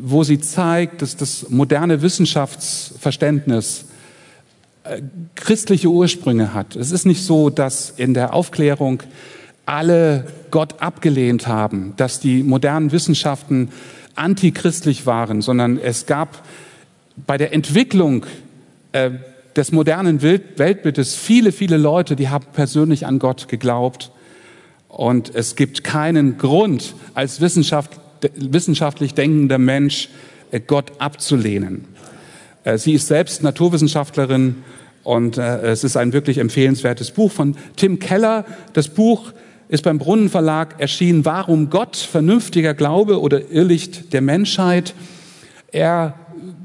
wo 0.00 0.24
sie 0.24 0.40
zeigt, 0.40 1.02
dass 1.02 1.18
das 1.18 1.50
moderne 1.50 2.00
Wissenschaftsverständnis 2.00 3.85
christliche 5.34 5.88
Ursprünge 5.88 6.54
hat. 6.54 6.76
Es 6.76 6.90
ist 6.90 7.06
nicht 7.06 7.22
so, 7.22 7.50
dass 7.50 7.90
in 7.90 8.14
der 8.14 8.34
Aufklärung 8.34 9.02
alle 9.66 10.26
Gott 10.50 10.80
abgelehnt 10.80 11.46
haben, 11.46 11.94
dass 11.96 12.20
die 12.20 12.42
modernen 12.42 12.92
Wissenschaften 12.92 13.70
antichristlich 14.14 15.06
waren, 15.06 15.42
sondern 15.42 15.78
es 15.78 16.06
gab 16.06 16.42
bei 17.26 17.36
der 17.36 17.52
Entwicklung 17.52 18.26
äh, 18.92 19.10
des 19.56 19.72
modernen 19.72 20.22
Weltbildes 20.22 21.14
viele, 21.14 21.50
viele 21.50 21.78
Leute, 21.78 22.14
die 22.14 22.28
haben 22.28 22.46
persönlich 22.52 23.06
an 23.06 23.18
Gott 23.18 23.48
geglaubt. 23.48 24.10
Und 24.88 25.34
es 25.34 25.56
gibt 25.56 25.82
keinen 25.82 26.38
Grund, 26.38 26.94
als 27.14 27.40
Wissenschaft, 27.40 27.98
wissenschaftlich 28.34 29.14
denkender 29.14 29.58
Mensch 29.58 30.10
äh, 30.50 30.60
Gott 30.60 30.92
abzulehnen. 30.98 31.86
Äh, 32.66 32.78
sie 32.78 32.94
ist 32.94 33.06
selbst 33.06 33.42
Naturwissenschaftlerin 33.42 34.56
und 35.04 35.38
äh, 35.38 35.60
es 35.68 35.84
ist 35.84 35.96
ein 35.96 36.12
wirklich 36.12 36.38
empfehlenswertes 36.38 37.12
Buch 37.12 37.30
von 37.30 37.56
Tim 37.76 38.00
Keller. 38.00 38.44
Das 38.72 38.88
Buch 38.88 39.32
ist 39.68 39.84
beim 39.84 39.98
Brunnen 39.98 40.28
Verlag 40.28 40.80
erschienen. 40.80 41.24
Warum 41.24 41.70
Gott, 41.70 41.96
vernünftiger 41.96 42.74
Glaube 42.74 43.20
oder 43.20 43.50
Irrlicht 43.50 44.12
der 44.12 44.20
Menschheit? 44.20 44.94
Er 45.70 46.14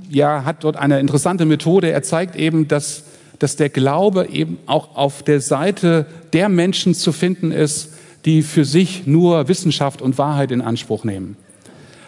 ja, 0.09 0.43
hat 0.43 0.63
dort 0.63 0.75
eine 0.75 0.99
interessante 0.99 1.45
Methode. 1.45 1.91
Er 1.91 2.01
zeigt 2.01 2.35
eben, 2.35 2.67
dass, 2.67 3.03
dass 3.37 3.55
der 3.55 3.69
Glaube 3.69 4.27
eben 4.27 4.57
auch 4.65 4.95
auf 4.95 5.21
der 5.21 5.39
Seite 5.39 6.07
der 6.33 6.49
Menschen 6.49 6.95
zu 6.95 7.11
finden 7.11 7.51
ist, 7.51 7.93
die 8.25 8.41
für 8.41 8.65
sich 8.65 9.05
nur 9.05 9.47
Wissenschaft 9.47 10.01
und 10.01 10.17
Wahrheit 10.17 10.51
in 10.51 10.61
Anspruch 10.61 11.03
nehmen. 11.03 11.37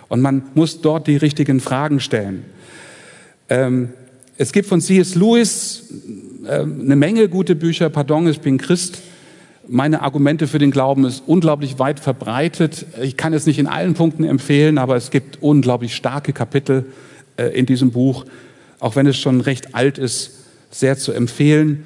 Und 0.10 0.22
man 0.22 0.44
muss 0.54 0.82
dort 0.82 1.08
die 1.08 1.18
richtigen 1.18 1.60
Fragen 1.60 2.00
stellen. 2.00 2.46
Ähm, 3.50 3.90
es 4.38 4.52
gibt 4.52 4.68
von 4.68 4.82
C.S. 4.82 5.16
Lewis 5.16 5.84
äh, 6.46 6.62
eine 6.62 6.96
Menge 6.96 7.30
gute 7.30 7.56
Bücher. 7.56 7.90
Pardon, 7.90 8.28
ich 8.28 8.40
bin 8.40 8.58
Christ. 8.58 9.00
Meine 9.68 10.02
Argumente 10.02 10.48
für 10.48 10.60
den 10.60 10.72
Glauben 10.72 11.06
ist 11.06 11.24
unglaublich 11.26 11.80
weit 11.80 12.00
verbreitet. 12.00 12.86
Ich 13.02 13.16
kann 13.16 13.34
es 13.34 13.46
nicht 13.46 13.60
in 13.60 13.68
allen 13.68 13.94
Punkten 13.94 14.24
empfehlen, 14.24 14.78
aber 14.78 14.96
es 14.96 15.12
gibt 15.12 15.42
unglaublich 15.42 15.96
starke 15.96 16.34
Kapitel 16.34 16.86
äh, 17.38 17.48
in 17.58 17.66
diesem 17.66 17.92
Buch, 17.92 18.26
auch 18.80 18.96
wenn 18.96 19.08
es 19.08 19.18
schon 19.18 19.42
recht 19.42 19.76
alt 19.76 19.98
ist, 19.98 20.32
sehr 20.72 20.98
zu 20.98 21.14
empfehlen. 21.14 21.86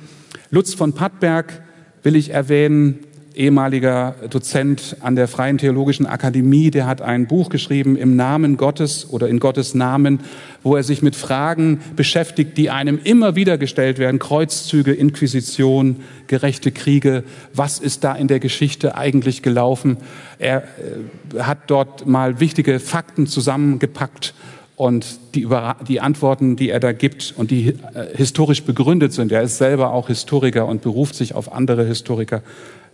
Lutz 0.50 0.74
von 0.74 0.94
Pattberg 0.94 1.62
will 2.04 2.16
ich 2.16 2.30
erwähnen, 2.30 3.00
ehemaliger 3.38 4.16
Dozent 4.30 4.98
an 5.00 5.16
der 5.16 5.28
Freien 5.28 5.58
Theologischen 5.58 6.06
Akademie, 6.06 6.72
der 6.72 6.88
hat 6.88 7.02
ein 7.02 7.28
Buch 7.28 7.50
geschrieben 7.50 7.96
im 7.96 8.16
Namen 8.16 8.58
Gottes 8.58 9.10
oder 9.10 9.30
in 9.30 9.40
Gottes 9.40 9.76
Namen, 9.76 10.22
wo 10.64 10.76
er 10.76 10.84
sich 10.84 11.02
mit 11.02 11.16
Fragen 11.16 11.80
beschäftigt, 11.96 12.58
die 12.58 12.70
einem 12.70 13.00
immer 13.04 13.36
wieder 13.36 13.58
gestellt 13.58 14.00
werden. 14.00 14.20
Kreuzzüge, 14.20 14.94
Inquisition, 14.94 15.98
gerechte 16.26 16.72
Kriege. 16.72 17.24
Was 17.54 17.80
ist 17.80 18.04
da 18.04 18.14
in 18.14 18.28
der 18.28 18.40
Geschichte 18.40 18.96
eigentlich 18.96 19.44
gelaufen? 19.44 19.98
Er 20.40 20.64
äh, 20.64 21.42
hat 21.42 21.60
dort 21.68 22.08
mal 22.08 22.40
wichtige 22.40 22.80
Fakten 22.80 23.28
zusammengepackt 23.28 24.34
und 24.78 25.20
die, 25.34 25.48
die 25.88 26.02
Antworten, 26.02 26.56
die 26.56 26.70
er 26.70 26.80
da 26.80 26.92
gibt 26.92 27.34
und 27.36 27.50
die 27.50 27.70
äh, 27.70 28.16
historisch 28.16 28.62
begründet 28.62 29.12
sind, 29.12 29.32
er 29.32 29.42
ist 29.42 29.58
selber 29.58 29.92
auch 29.92 30.08
Historiker 30.08 30.68
und 30.68 30.84
beruft 30.84 31.16
sich 31.16 31.34
auf 31.34 31.52
andere 31.52 31.84
Historiker, 31.84 32.44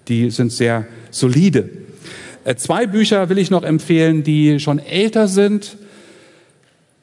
die 0.07 0.29
sind 0.29 0.51
sehr 0.51 0.85
solide. 1.11 1.69
Äh, 2.45 2.55
zwei 2.55 2.87
Bücher 2.87 3.29
will 3.29 3.37
ich 3.37 3.49
noch 3.49 3.63
empfehlen, 3.63 4.23
die 4.23 4.59
schon 4.59 4.79
älter 4.79 5.27
sind, 5.27 5.77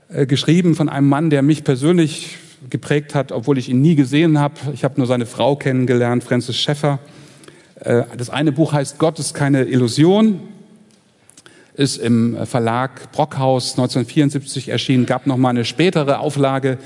äh, 0.08 0.26
geschrieben 0.26 0.74
von 0.74 0.88
einem 0.88 1.08
Mann, 1.08 1.30
der 1.30 1.42
mich 1.42 1.64
persönlich 1.64 2.36
geprägt 2.68 3.14
hat, 3.14 3.32
obwohl 3.32 3.56
ich 3.58 3.68
ihn 3.68 3.80
nie 3.80 3.94
gesehen 3.94 4.38
habe. 4.38 4.54
Ich 4.74 4.84
habe 4.84 4.94
nur 4.98 5.06
seine 5.06 5.26
Frau 5.26 5.56
kennengelernt, 5.56 6.24
Francis 6.24 6.56
Schäffer. 6.56 6.98
Äh, 7.76 8.02
das 8.16 8.28
eine 8.28 8.52
Buch 8.52 8.72
heißt 8.72 8.98
Gott 8.98 9.18
ist 9.18 9.34
keine 9.34 9.64
Illusion 9.64 10.40
ist 11.80 11.96
im 11.96 12.36
Verlag 12.46 13.10
Brockhaus 13.12 13.72
1974 13.72 14.68
erschienen, 14.68 15.06
gab 15.06 15.26
noch 15.26 15.38
mal 15.38 15.48
eine 15.48 15.64
spätere 15.64 16.18
Auflage, 16.18 16.76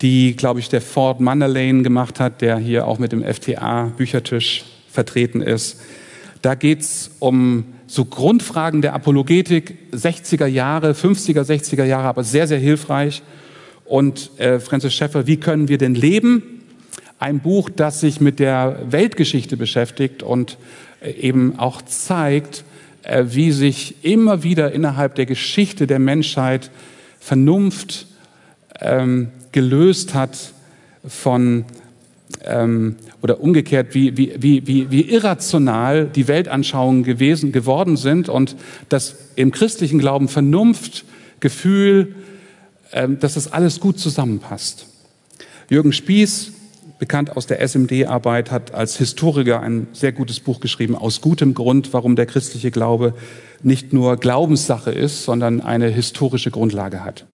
die, 0.00 0.34
glaube 0.34 0.60
ich, 0.60 0.70
der 0.70 0.80
Ford 0.80 1.20
Manderlane 1.20 1.82
gemacht 1.82 2.18
hat, 2.18 2.40
der 2.40 2.56
hier 2.56 2.86
auch 2.86 2.98
mit 2.98 3.12
dem 3.12 3.22
FTA 3.22 3.92
Büchertisch 3.96 4.64
vertreten 4.92 5.40
ist. 5.40 5.80
Da 6.42 6.54
geht's 6.54 7.10
um 7.18 7.64
so 7.86 8.04
Grundfragen 8.04 8.82
der 8.82 8.94
Apologetik, 8.94 9.76
60er 9.92 10.46
Jahre, 10.46 10.92
50er, 10.92 11.42
60er 11.42 11.84
Jahre, 11.84 12.08
aber 12.08 12.24
sehr, 12.24 12.46
sehr 12.46 12.58
hilfreich. 12.58 13.22
Und 13.84 14.30
äh, 14.38 14.58
Francis 14.60 14.94
Schäffer, 14.94 15.26
wie 15.26 15.36
können 15.36 15.68
wir 15.68 15.78
denn 15.78 15.94
leben? 15.94 16.62
Ein 17.18 17.40
Buch, 17.40 17.70
das 17.70 18.00
sich 18.00 18.20
mit 18.20 18.38
der 18.38 18.78
Weltgeschichte 18.88 19.56
beschäftigt 19.56 20.22
und 20.22 20.56
äh, 21.00 21.10
eben 21.12 21.58
auch 21.58 21.82
zeigt, 21.82 22.64
äh, 23.02 23.24
wie 23.28 23.52
sich 23.52 24.04
immer 24.04 24.42
wieder 24.42 24.72
innerhalb 24.72 25.14
der 25.14 25.26
Geschichte 25.26 25.86
der 25.86 25.98
Menschheit 25.98 26.70
Vernunft 27.20 28.06
ähm, 28.80 29.28
gelöst 29.52 30.14
hat 30.14 30.52
von 31.06 31.64
ähm, 32.44 32.96
oder 33.22 33.40
umgekehrt, 33.40 33.94
wie, 33.94 34.16
wie, 34.16 34.34
wie, 34.38 34.66
wie, 34.66 34.90
wie 34.90 35.02
irrational 35.02 36.06
die 36.06 36.28
Weltanschauungen 36.28 37.04
gewesen, 37.04 37.52
geworden 37.52 37.96
sind 37.96 38.28
und 38.28 38.56
dass 38.88 39.14
im 39.36 39.52
christlichen 39.52 39.98
Glauben 39.98 40.28
Vernunft, 40.28 41.04
Gefühl, 41.40 42.14
ähm, 42.92 43.18
dass 43.18 43.34
das 43.34 43.52
alles 43.52 43.80
gut 43.80 43.98
zusammenpasst. 43.98 44.86
Jürgen 45.70 45.92
Spieß 45.92 46.52
bekannt 46.98 47.36
aus 47.36 47.48
der 47.48 47.60
SMD-Arbeit, 47.60 48.52
hat 48.52 48.74
als 48.74 48.96
Historiker 48.96 49.60
ein 49.60 49.88
sehr 49.92 50.12
gutes 50.12 50.38
Buch 50.38 50.60
geschrieben, 50.60 50.94
aus 50.94 51.20
gutem 51.20 51.52
Grund, 51.52 51.92
warum 51.92 52.14
der 52.14 52.26
christliche 52.26 52.70
Glaube 52.70 53.14
nicht 53.62 53.92
nur 53.92 54.16
Glaubenssache 54.16 54.92
ist, 54.92 55.24
sondern 55.24 55.60
eine 55.60 55.88
historische 55.88 56.52
Grundlage 56.52 57.04
hat. 57.04 57.26